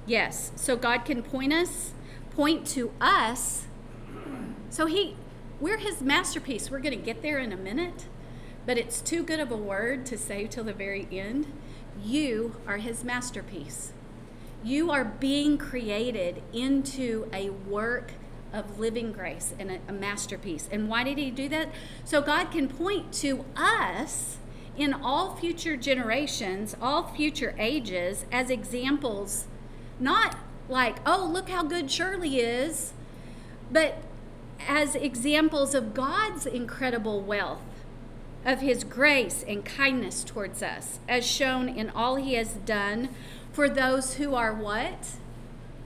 Yes. 0.07 0.53
So, 0.57 0.77
God 0.77 1.05
can 1.05 1.23
point 1.23 1.53
us, 1.53 1.93
point 2.35 2.67
to 2.69 2.93
us. 3.01 3.67
So, 4.71 4.87
He, 4.87 5.17
we're 5.61 5.79
His 5.79 6.01
masterpiece. 6.01 6.71
We're 6.71 6.81
going 6.81 6.99
to 6.99 7.05
get 7.05 7.23
there 7.23 7.39
in 7.39 7.53
a 7.53 7.57
minute, 7.57 8.07
but 8.67 8.79
it's 8.79 9.01
too 9.01 9.23
good 9.23 9.41
of 9.41 9.51
a 9.51 9.57
word 9.57 10.07
to 10.07 10.19
say 10.19 10.47
till 10.47 10.65
the 10.65 10.73
very 10.73 11.09
end. 11.11 11.47
You 12.03 12.57
are 12.67 12.79
His 12.79 13.05
masterpiece. 13.05 13.93
You 14.65 14.91
are 14.91 15.05
being 15.05 15.59
created 15.59 16.43
into 16.53 17.29
a 17.33 17.51
work 17.51 18.13
of 18.53 18.79
living 18.79 19.13
grace 19.13 19.53
and 19.59 19.71
a, 19.71 19.79
a, 19.89 19.93
masterpiece. 19.93 20.69
And 20.73 20.89
why 20.89 21.05
did 21.05 21.19
he 21.19 21.31
do 21.31 21.49
that? 21.51 21.69
So 22.05 22.23
God 22.23 22.51
can 22.51 22.69
point 22.69 23.13
to 23.15 23.45
us 23.57 24.39
in 24.77 24.95
all 24.95 25.37
future 25.37 25.77
generations, 25.77 26.75
all 26.81 27.09
future 27.09 27.55
ages, 27.59 28.25
as 28.33 28.49
examples, 28.49 29.47
not 30.01 30.37
like, 30.69 30.97
oh, 31.05 31.29
look 31.31 31.51
how 31.51 31.63
good 31.63 31.91
Shirley 31.91 32.39
is, 32.39 32.93
but 33.71 33.99
as 34.67 34.95
examples 34.95 35.75
of 35.75 35.93
God's 35.93 36.47
incredible 36.47 37.21
wealth, 37.21 37.61
of 38.45 38.61
his 38.61 38.85
grace 38.85 39.45
and 39.47 39.65
kindness 39.65 40.23
towards 40.23 40.63
us, 40.63 41.01
as 41.09 41.27
shown 41.27 41.69
in 41.69 41.91
all 41.91 42.17
he 42.17 42.35
has 42.35 42.55
done 42.55 43.09
for 43.55 43.69
those 43.69 44.15
who 44.15 44.35
are 44.35 44.53
what? 44.53 45.11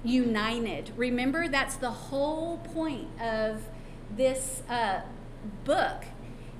United. 0.02 0.90
Remember, 0.96 1.48
that's 1.48 1.76
the 1.76 1.90
whole 1.90 2.58
point 2.58 3.08
of 3.20 3.62
this 4.16 4.62
uh, 4.70 5.02
book 5.64 6.04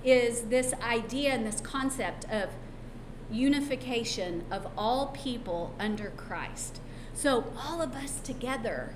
is 0.05 0.43
this 0.43 0.75
idea 0.83 1.31
and 1.31 1.47
this 1.47 1.61
concept 1.61 2.27
of 2.31 2.51
unification 3.31 4.45
of 4.51 4.67
all 4.77 5.07
people 5.09 5.75
under 5.81 6.11
Christ. 6.11 6.81
So 7.15 7.53
all 7.57 7.81
of 7.81 7.95
us 7.95 8.21
together 8.21 8.95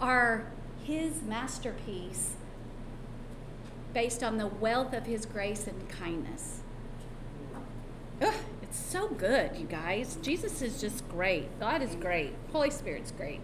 are 0.00 0.46
his 0.84 1.22
masterpiece 1.22 2.36
based 3.94 4.22
on 4.22 4.36
the 4.36 4.46
wealth 4.46 4.92
of 4.92 5.06
his 5.06 5.24
grace 5.24 5.66
and 5.66 5.88
kindness. 5.88 6.60
Ugh, 8.20 8.34
so 8.74 9.08
good, 9.08 9.56
you 9.56 9.66
guys. 9.66 10.18
Jesus 10.22 10.62
is 10.62 10.80
just 10.80 11.08
great. 11.08 11.58
God 11.60 11.82
is 11.82 11.94
great. 11.94 12.32
Holy 12.52 12.70
Spirit's 12.70 13.10
great. 13.10 13.40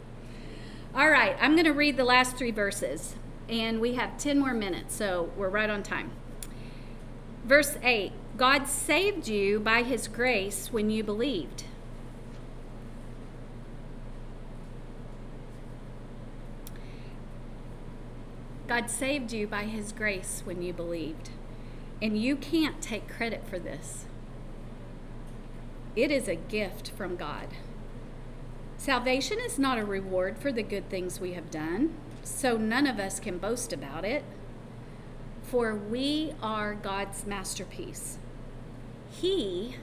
All 0.95 1.11
right, 1.11 1.37
I'm 1.41 1.53
going 1.53 1.67
to 1.67 1.73
read 1.73 1.97
the 1.97 2.05
last 2.05 2.37
three 2.37 2.51
verses, 2.51 3.15
and 3.49 3.81
we 3.81 3.95
have 3.95 4.19
10 4.19 4.39
more 4.39 4.55
minutes, 4.55 4.95
so 4.97 5.31
we're 5.37 5.49
right 5.49 5.71
on 5.71 5.83
time. 5.83 6.11
Verse 7.45 7.77
8 7.83 8.13
God 8.37 8.67
saved 8.69 9.29
you 9.29 9.61
by 9.61 9.83
his 9.83 10.09
grace 10.09 10.73
when 10.73 10.89
you 10.89 11.05
believed. 11.05 11.65
God 18.67 18.89
saved 18.89 19.33
you 19.33 19.47
by 19.47 19.65
his 19.65 19.93
grace 19.93 20.43
when 20.45 20.63
you 20.63 20.73
believed. 20.73 21.31
And 22.01 22.17
you 22.17 22.37
can't 22.37 22.81
take 22.81 23.09
credit 23.09 23.47
for 23.47 23.59
this. 23.59 24.07
It 25.97 26.11
is 26.11 26.29
a 26.29 26.37
gift 26.37 26.91
from 26.97 27.17
God. 27.17 27.49
Salvation 28.79 29.39
is 29.39 29.59
not 29.59 29.79
a 29.79 29.85
reward 29.85 30.39
for 30.39 30.53
the 30.53 30.63
good 30.63 30.89
things 30.89 31.21
we 31.21 31.33
have 31.33 31.51
done, 31.51 31.95
so 32.23 32.57
none 32.57 32.87
of 32.87 32.99
us 32.99 33.21
can 33.21 33.39
boast 33.39 33.73
about 33.73 34.05
it. 34.05 34.25
For 35.43 35.75
we 35.75 36.33
are 36.43 36.75
God's 36.75 37.27
masterpiece. 37.27 38.19
He 39.11 39.77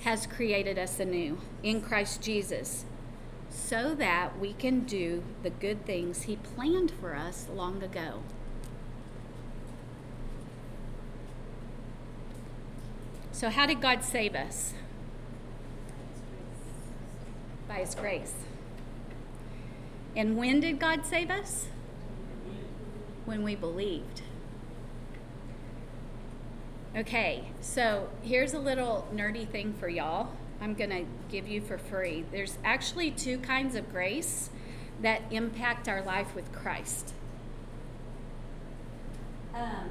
has 0.00 0.26
created 0.26 0.78
us 0.78 1.00
anew 1.00 1.38
in 1.62 1.80
Christ 1.80 2.22
Jesus 2.22 2.84
so 3.50 3.94
that 3.94 4.38
we 4.38 4.52
can 4.52 4.80
do 4.80 5.22
the 5.42 5.50
good 5.50 5.84
things 5.86 6.22
He 6.22 6.36
planned 6.36 6.90
for 6.90 7.16
us 7.16 7.48
long 7.52 7.82
ago. 7.82 8.22
So, 13.32 13.50
how 13.50 13.66
did 13.66 13.80
God 13.80 14.04
save 14.04 14.34
us? 14.34 14.74
By 17.78 17.84
His 17.84 17.94
grace. 17.94 18.32
And 20.16 20.36
when 20.36 20.58
did 20.58 20.80
God 20.80 21.06
save 21.06 21.30
us? 21.30 21.68
When 23.24 23.44
we 23.44 23.54
believed. 23.54 24.22
Okay, 26.96 27.52
so 27.60 28.08
here's 28.20 28.52
a 28.52 28.58
little 28.58 29.06
nerdy 29.14 29.48
thing 29.48 29.74
for 29.78 29.88
y'all. 29.88 30.32
I'm 30.60 30.74
going 30.74 30.90
to 30.90 31.04
give 31.30 31.46
you 31.46 31.60
for 31.60 31.78
free. 31.78 32.24
There's 32.32 32.58
actually 32.64 33.12
two 33.12 33.38
kinds 33.38 33.76
of 33.76 33.88
grace 33.92 34.50
that 35.00 35.22
impact 35.30 35.88
our 35.88 36.02
life 36.02 36.34
with 36.34 36.50
Christ. 36.50 37.14
Um, 39.54 39.90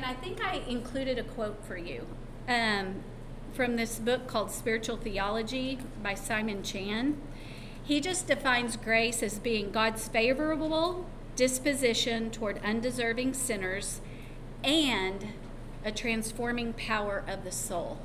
And 0.00 0.08
I 0.08 0.14
think 0.14 0.42
I 0.42 0.62
included 0.66 1.18
a 1.18 1.22
quote 1.22 1.62
for 1.62 1.76
you 1.76 2.06
um, 2.48 3.02
from 3.52 3.76
this 3.76 3.98
book 3.98 4.26
called 4.26 4.50
Spiritual 4.50 4.96
Theology 4.96 5.78
by 6.02 6.14
Simon 6.14 6.62
Chan. 6.62 7.20
He 7.84 8.00
just 8.00 8.26
defines 8.26 8.78
grace 8.78 9.22
as 9.22 9.38
being 9.38 9.70
God's 9.70 10.08
favorable 10.08 11.04
disposition 11.36 12.30
toward 12.30 12.64
undeserving 12.64 13.34
sinners 13.34 14.00
and 14.64 15.34
a 15.84 15.92
transforming 15.92 16.72
power 16.72 17.22
of 17.28 17.44
the 17.44 17.52
soul. 17.52 17.98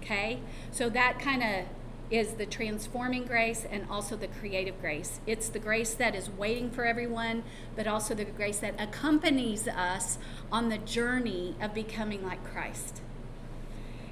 Okay? 0.00 0.38
So 0.70 0.88
that 0.90 1.18
kind 1.18 1.42
of 1.42 1.66
is 2.10 2.32
the 2.34 2.46
transforming 2.46 3.24
grace 3.24 3.64
and 3.70 3.86
also 3.88 4.16
the 4.16 4.26
creative 4.26 4.80
grace. 4.80 5.20
It's 5.26 5.48
the 5.48 5.60
grace 5.60 5.94
that 5.94 6.14
is 6.14 6.28
waiting 6.28 6.70
for 6.70 6.84
everyone, 6.84 7.44
but 7.76 7.86
also 7.86 8.14
the 8.14 8.24
grace 8.24 8.58
that 8.58 8.80
accompanies 8.80 9.68
us 9.68 10.18
on 10.50 10.68
the 10.68 10.78
journey 10.78 11.54
of 11.60 11.72
becoming 11.72 12.24
like 12.24 12.44
Christ. 12.44 13.00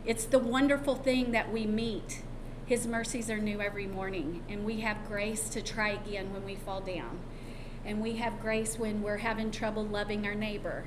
It's 0.04 0.24
the 0.24 0.38
wonderful 0.38 0.94
thing 0.94 1.32
that 1.32 1.52
we 1.52 1.66
meet. 1.66 2.22
His 2.66 2.86
mercies 2.86 3.30
are 3.30 3.38
new 3.38 3.60
every 3.60 3.86
morning, 3.86 4.44
and 4.48 4.64
we 4.64 4.80
have 4.80 5.08
grace 5.08 5.48
to 5.50 5.60
try 5.60 5.90
again 5.90 6.32
when 6.32 6.44
we 6.44 6.54
fall 6.54 6.80
down. 6.80 7.18
And 7.84 8.00
we 8.00 8.16
have 8.16 8.40
grace 8.40 8.78
when 8.78 9.02
we're 9.02 9.18
having 9.18 9.50
trouble 9.50 9.84
loving 9.84 10.26
our 10.26 10.34
neighbor. 10.34 10.84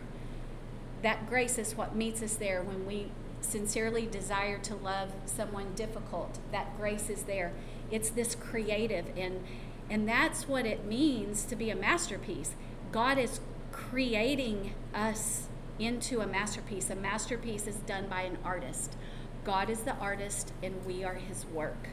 That 1.01 1.27
grace 1.27 1.57
is 1.57 1.75
what 1.75 1.95
meets 1.95 2.21
us 2.21 2.35
there 2.35 2.61
when 2.61 2.85
we 2.85 3.11
sincerely 3.51 4.05
desire 4.05 4.57
to 4.59 4.75
love 4.75 5.11
someone 5.25 5.73
difficult. 5.75 6.39
That 6.51 6.77
grace 6.77 7.09
is 7.09 7.23
there. 7.23 7.51
It's 7.91 8.09
this 8.09 8.35
creative 8.35 9.05
and 9.17 9.43
and 9.89 10.07
that's 10.07 10.47
what 10.47 10.65
it 10.65 10.85
means 10.85 11.43
to 11.45 11.55
be 11.55 11.69
a 11.69 11.75
masterpiece. 11.75 12.51
God 12.93 13.17
is 13.17 13.41
creating 13.73 14.73
us 14.95 15.49
into 15.77 16.21
a 16.21 16.27
masterpiece. 16.27 16.89
A 16.89 16.95
masterpiece 16.95 17.67
is 17.67 17.75
done 17.75 18.07
by 18.07 18.21
an 18.21 18.37
artist. 18.45 18.95
God 19.43 19.69
is 19.69 19.81
the 19.81 19.95
artist 19.95 20.53
and 20.63 20.85
we 20.85 21.03
are 21.03 21.15
his 21.15 21.45
work. 21.45 21.89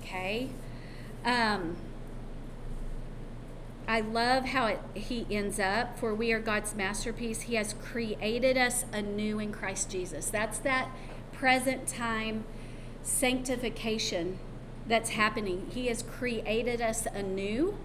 Okay? 0.00 0.50
Um, 1.24 1.76
I 3.88 4.00
love 4.00 4.44
how 4.44 4.66
it, 4.66 4.80
he 4.92 5.26
ends 5.30 5.58
up. 5.58 5.98
For 5.98 6.14
we 6.14 6.30
are 6.32 6.38
God's 6.38 6.74
masterpiece. 6.74 7.42
He 7.42 7.54
has 7.54 7.72
created 7.72 8.58
us 8.58 8.84
anew 8.92 9.38
in 9.38 9.50
Christ 9.50 9.90
Jesus. 9.90 10.28
That's 10.28 10.58
that 10.58 10.90
present 11.32 11.88
time 11.88 12.44
sanctification 13.02 14.38
that's 14.86 15.10
happening. 15.10 15.70
He 15.72 15.86
has 15.86 16.02
created 16.02 16.82
us 16.82 17.06
anew. 17.06 17.78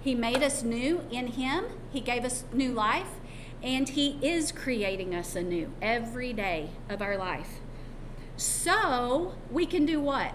He 0.00 0.14
made 0.14 0.42
us 0.42 0.62
new 0.62 1.04
in 1.10 1.26
Him. 1.28 1.64
He 1.90 2.00
gave 2.00 2.24
us 2.24 2.44
new 2.52 2.72
life. 2.72 3.08
And 3.60 3.88
He 3.88 4.18
is 4.22 4.52
creating 4.52 5.16
us 5.16 5.34
anew 5.34 5.72
every 5.82 6.32
day 6.32 6.70
of 6.88 7.02
our 7.02 7.18
life. 7.18 7.58
So 8.36 9.34
we 9.50 9.66
can 9.66 9.84
do 9.84 10.00
what? 10.00 10.32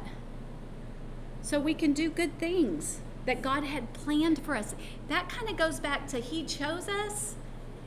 So 1.41 1.57
we 1.57 1.73
can 1.73 1.93
do 1.93 2.09
good 2.09 2.37
things 2.37 2.99
that 3.25 3.41
God 3.41 3.63
had 3.63 3.93
planned 3.93 4.39
for 4.39 4.55
us. 4.55 4.75
That 5.07 5.29
kind 5.29 5.49
of 5.49 5.57
goes 5.57 5.79
back 5.79 6.07
to 6.07 6.19
He 6.19 6.43
chose 6.43 6.87
us 6.87 7.35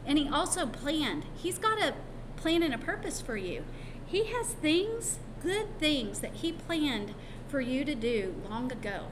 and 0.06 0.18
He 0.18 0.28
also 0.28 0.66
planned. 0.66 1.24
He's 1.36 1.58
got 1.58 1.80
a 1.80 1.94
plan 2.36 2.62
and 2.62 2.74
a 2.74 2.78
purpose 2.78 3.20
for 3.20 3.36
you. 3.36 3.64
He 4.06 4.24
has 4.24 4.48
things, 4.48 5.18
good 5.42 5.78
things 5.78 6.20
that 6.20 6.34
He 6.34 6.52
planned 6.52 7.14
for 7.48 7.60
you 7.60 7.84
to 7.84 7.94
do 7.94 8.34
long 8.48 8.70
ago. 8.72 9.06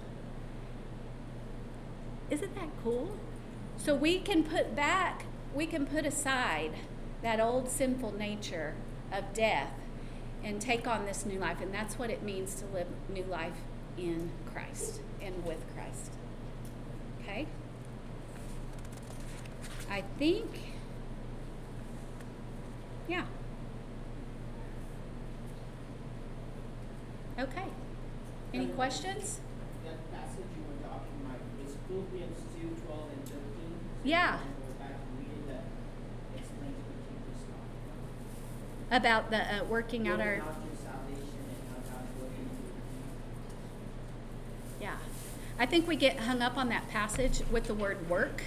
Isn't 2.31 2.55
that 2.57 2.69
cool? 2.83 3.17
So 3.77 3.95
we 3.95 4.19
can 4.19 4.43
put 4.43 4.75
back, 4.75 5.27
we 5.55 5.67
can 5.67 5.87
put 5.87 6.05
aside 6.05 6.73
that 7.23 7.41
old 7.41 7.69
sinful 7.69 8.13
nature 8.13 8.75
of 9.13 9.33
death 9.33 9.73
and 10.43 10.61
take 10.61 10.87
on 10.87 11.07
this 11.07 11.25
new 11.25 11.39
life. 11.39 11.61
And 11.61 11.73
that's 11.73 11.99
what 11.99 12.11
it 12.11 12.23
means 12.23 12.55
to 12.57 12.67
live 12.67 12.89
new 13.09 13.25
life 13.25 13.59
in 13.99 14.31
Christ 14.53 15.01
and 15.21 15.45
with 15.45 15.63
Christ. 15.75 16.13
Okay? 17.23 17.47
I 19.91 20.03
think, 20.19 20.51
yeah. 23.09 23.25
Okay. 27.39 27.65
Any 28.55 28.67
questions? 28.69 29.41
That 29.85 30.11
passage 30.11 30.45
you 30.57 30.63
were 30.67 30.89
talking 30.89 31.21
about 31.25 31.39
is 31.65 31.75
Philippians 31.87 32.41
two, 32.59 32.69
twelve 32.87 33.11
and 33.13 33.23
thirteen. 33.25 33.77
So 34.03 34.09
Yeah. 34.09 34.33
you 34.33 34.39
can 34.41 34.49
Go 34.57 34.73
back 34.81 34.97
and 34.97 35.19
read 35.19 35.31
it, 35.37 35.47
that 35.49 35.65
explains 36.35 36.77
what 36.81 36.97
you 37.05 37.17
just 37.31 37.45
talked 37.47 37.77
about. 38.91 38.97
About 38.97 39.31
the 39.31 39.61
uh, 39.61 39.65
working 39.65 40.09
out 40.09 40.21
our. 40.21 40.37
Building 40.37 40.49
out 40.49 40.65
your 40.65 40.77
salvation 40.81 41.45
and 41.45 41.61
how 41.69 41.77
God's 41.85 42.13
working 42.17 42.49
through 42.49 42.73
you. 42.81 43.05
Yeah. 44.81 44.97
I 45.59 45.67
think 45.67 45.89
we 45.89 45.97
get 45.97 46.21
hung 46.21 46.43
up 46.43 46.57
on 46.57 46.69
that 46.69 46.89
passage 46.91 47.43
with 47.51 47.65
the 47.65 47.75
word 47.75 48.09
work. 48.11 48.43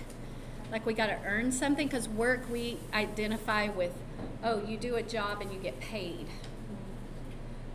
Like 0.72 0.86
we 0.86 0.94
got 0.94 1.08
to 1.08 1.18
earn 1.26 1.52
something 1.52 1.88
because 1.88 2.08
work 2.08 2.42
we 2.52 2.78
identify 2.94 3.68
with, 3.70 3.92
oh, 4.44 4.64
you 4.66 4.78
do 4.78 4.96
a 4.96 5.02
job 5.02 5.42
and 5.42 5.52
you 5.52 5.60
get 5.60 5.80
paid. 5.80 6.28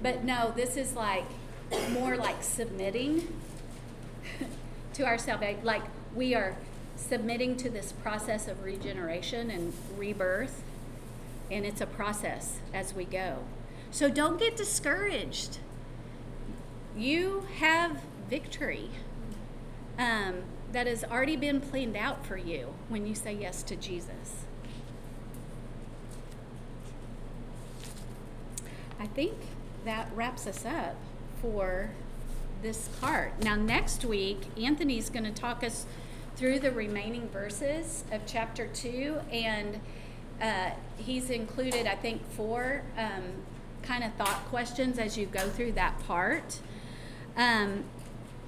But 0.01 0.23
no, 0.23 0.53
this 0.55 0.77
is 0.77 0.95
like 0.95 1.25
more 1.91 2.17
like 2.17 2.43
submitting 2.43 3.41
to 4.95 5.05
our 5.05 5.19
salvation. 5.19 5.65
Like 5.65 5.83
we 6.15 6.35
are 6.35 6.57
submitting 6.97 7.57
to 7.57 7.69
this 7.69 7.93
process 7.93 8.47
of 8.47 8.63
regeneration 8.63 9.51
and 9.51 9.73
rebirth. 9.97 10.63
And 11.51 11.67
it's 11.67 11.81
a 11.81 11.87
process 11.87 12.59
as 12.73 12.95
we 12.95 13.05
go. 13.05 13.39
So 13.91 14.09
don't 14.09 14.39
get 14.39 14.57
discouraged 14.57 15.59
you 16.97 17.47
have 17.59 18.01
victory 18.31 18.89
um, 19.99 20.43
that 20.73 20.87
has 20.87 21.05
already 21.05 21.37
been 21.37 21.61
planned 21.61 21.97
out 21.97 22.27
for 22.27 22.37
you 22.37 22.75
when 22.89 23.07
you 23.07 23.15
say 23.15 23.33
yes 23.33 23.63
to 23.65 23.77
Jesus. 23.77 24.45
I 28.99 29.07
think 29.07 29.35
that 29.85 30.09
wraps 30.15 30.47
us 30.47 30.65
up 30.65 30.97
for 31.41 31.91
this 32.63 32.89
part. 33.01 33.43
Now, 33.43 33.55
next 33.55 34.05
week, 34.05 34.47
Anthony's 34.59 35.11
going 35.11 35.25
to 35.25 35.33
talk 35.33 35.63
us 35.63 35.85
through 36.37 36.59
the 36.61 36.73
remaining 36.73 37.29
verses 37.29 38.05
of 38.11 38.23
chapter 38.27 38.67
2, 38.67 39.21
and 39.31 39.81
uh, 40.41 40.71
he's 40.97 41.31
included, 41.31 41.87
I 41.87 41.95
think, 41.95 42.27
four 42.33 42.83
um, 42.97 43.23
kind 43.83 44.03
of 44.03 44.15
thought 44.15 44.45
questions 44.47 44.99
as 44.99 45.17
you 45.17 45.27
go 45.27 45.49
through 45.51 45.73
that 45.73 45.99
part. 46.07 46.61
Um, 47.37 47.85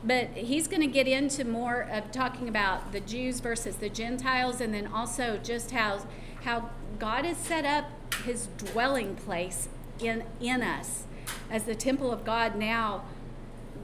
but 0.04 0.28
he's 0.28 0.68
going 0.68 0.82
to 0.82 0.86
get 0.86 1.08
into 1.08 1.44
more 1.44 1.88
of 1.90 2.12
talking 2.12 2.48
about 2.48 2.92
the 2.92 3.00
Jews 3.00 3.40
versus 3.40 3.76
the 3.76 3.88
Gentiles, 3.88 4.60
and 4.60 4.72
then 4.72 4.86
also 4.86 5.38
just 5.42 5.70
how 5.70 6.06
how 6.44 6.70
God 6.98 7.24
has 7.24 7.36
set 7.36 7.64
up 7.64 8.14
His 8.24 8.46
dwelling 8.58 9.16
place 9.16 9.68
in 9.98 10.24
in 10.40 10.62
us 10.62 11.04
as 11.50 11.64
the 11.64 11.74
temple 11.74 12.12
of 12.12 12.24
God. 12.24 12.56
Now 12.56 13.04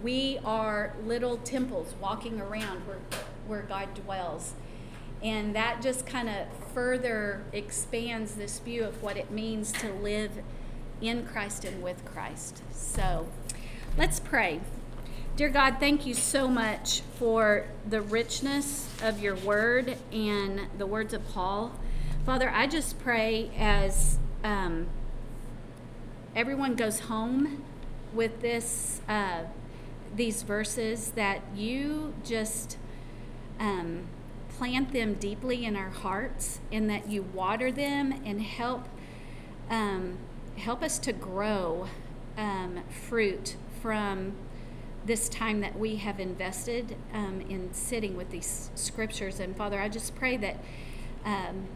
we 0.02 0.38
are 0.44 0.94
little 1.04 1.36
temples 1.38 1.94
walking 2.00 2.40
around 2.40 2.86
where 2.86 2.98
where 3.46 3.62
God 3.62 3.94
dwells, 3.94 4.54
and 5.22 5.54
that 5.54 5.82
just 5.82 6.06
kind 6.06 6.28
of 6.28 6.46
further 6.74 7.44
expands 7.52 8.34
this 8.34 8.58
view 8.58 8.84
of 8.84 9.02
what 9.02 9.16
it 9.16 9.30
means 9.30 9.72
to 9.72 9.92
live 9.92 10.30
in 11.00 11.26
Christ 11.26 11.64
and 11.64 11.82
with 11.82 12.04
Christ. 12.04 12.62
So, 12.72 13.28
let's 13.98 14.20
pray. 14.20 14.60
Dear 15.34 15.48
God, 15.48 15.76
thank 15.80 16.04
you 16.04 16.12
so 16.12 16.46
much 16.46 17.00
for 17.18 17.64
the 17.88 18.02
richness 18.02 18.86
of 19.02 19.18
your 19.18 19.34
word 19.34 19.96
and 20.12 20.60
the 20.76 20.86
words 20.86 21.14
of 21.14 21.26
Paul. 21.28 21.72
Father, 22.26 22.50
I 22.50 22.66
just 22.66 22.98
pray 22.98 23.50
as 23.56 24.18
um, 24.44 24.88
everyone 26.36 26.74
goes 26.76 27.00
home 27.00 27.64
with 28.12 28.42
this, 28.42 29.00
uh, 29.08 29.44
these 30.14 30.42
verses, 30.42 31.12
that 31.12 31.40
you 31.56 32.12
just 32.22 32.76
um, 33.58 34.02
plant 34.58 34.92
them 34.92 35.14
deeply 35.14 35.64
in 35.64 35.76
our 35.76 35.88
hearts, 35.88 36.60
and 36.70 36.90
that 36.90 37.08
you 37.08 37.22
water 37.22 37.72
them 37.72 38.20
and 38.26 38.42
help 38.42 38.86
um, 39.70 40.18
help 40.58 40.82
us 40.82 40.98
to 40.98 41.12
grow 41.14 41.88
um, 42.36 42.80
fruit 43.08 43.56
from 43.80 44.34
this 45.04 45.28
time 45.28 45.60
that 45.60 45.78
we 45.78 45.96
have 45.96 46.20
invested 46.20 46.96
um, 47.12 47.40
in 47.48 47.72
sitting 47.72 48.16
with 48.16 48.30
these 48.30 48.70
scriptures. 48.74 49.40
And 49.40 49.56
Father, 49.56 49.80
I 49.80 49.88
just 49.88 50.14
pray 50.14 50.36
that 50.36 50.56
um, 51.24 51.66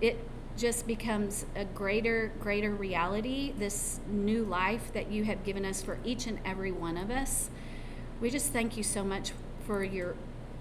it 0.00 0.18
just 0.56 0.86
becomes 0.86 1.46
a 1.56 1.64
greater, 1.64 2.32
greater 2.40 2.70
reality, 2.70 3.54
this 3.58 4.00
new 4.08 4.44
life 4.44 4.92
that 4.92 5.10
you 5.10 5.24
have 5.24 5.42
given 5.44 5.64
us 5.64 5.80
for 5.80 5.98
each 6.04 6.26
and 6.26 6.38
every 6.44 6.72
one 6.72 6.98
of 6.98 7.10
us. 7.10 7.48
We 8.20 8.28
just 8.28 8.52
thank 8.52 8.76
you 8.76 8.82
so 8.82 9.02
much 9.02 9.32
for 9.66 9.82
your, 9.82 10.14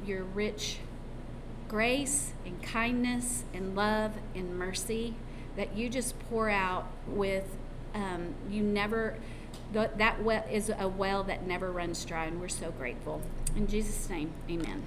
your 0.05 0.23
rich 0.23 0.77
grace 1.67 2.31
and 2.45 2.61
kindness 2.63 3.43
and 3.53 3.75
love 3.75 4.13
and 4.33 4.57
mercy. 4.57 5.15
that 5.59 5.75
you 5.75 5.89
just 5.89 6.17
pour 6.29 6.49
out 6.49 6.87
with, 7.05 7.43
um, 7.93 8.33
you 8.49 8.63
never, 8.63 9.17
that 9.71 10.23
well 10.23 10.43
is 10.51 10.71
a 10.77 10.87
well 10.87 11.23
that 11.23 11.45
never 11.45 11.71
runs 11.71 12.03
dry, 12.05 12.25
and 12.25 12.39
we're 12.39 12.47
so 12.49 12.71
grateful. 12.71 13.21
In 13.55 13.67
Jesus' 13.67 14.09
name, 14.09 14.31
amen. 14.49 14.83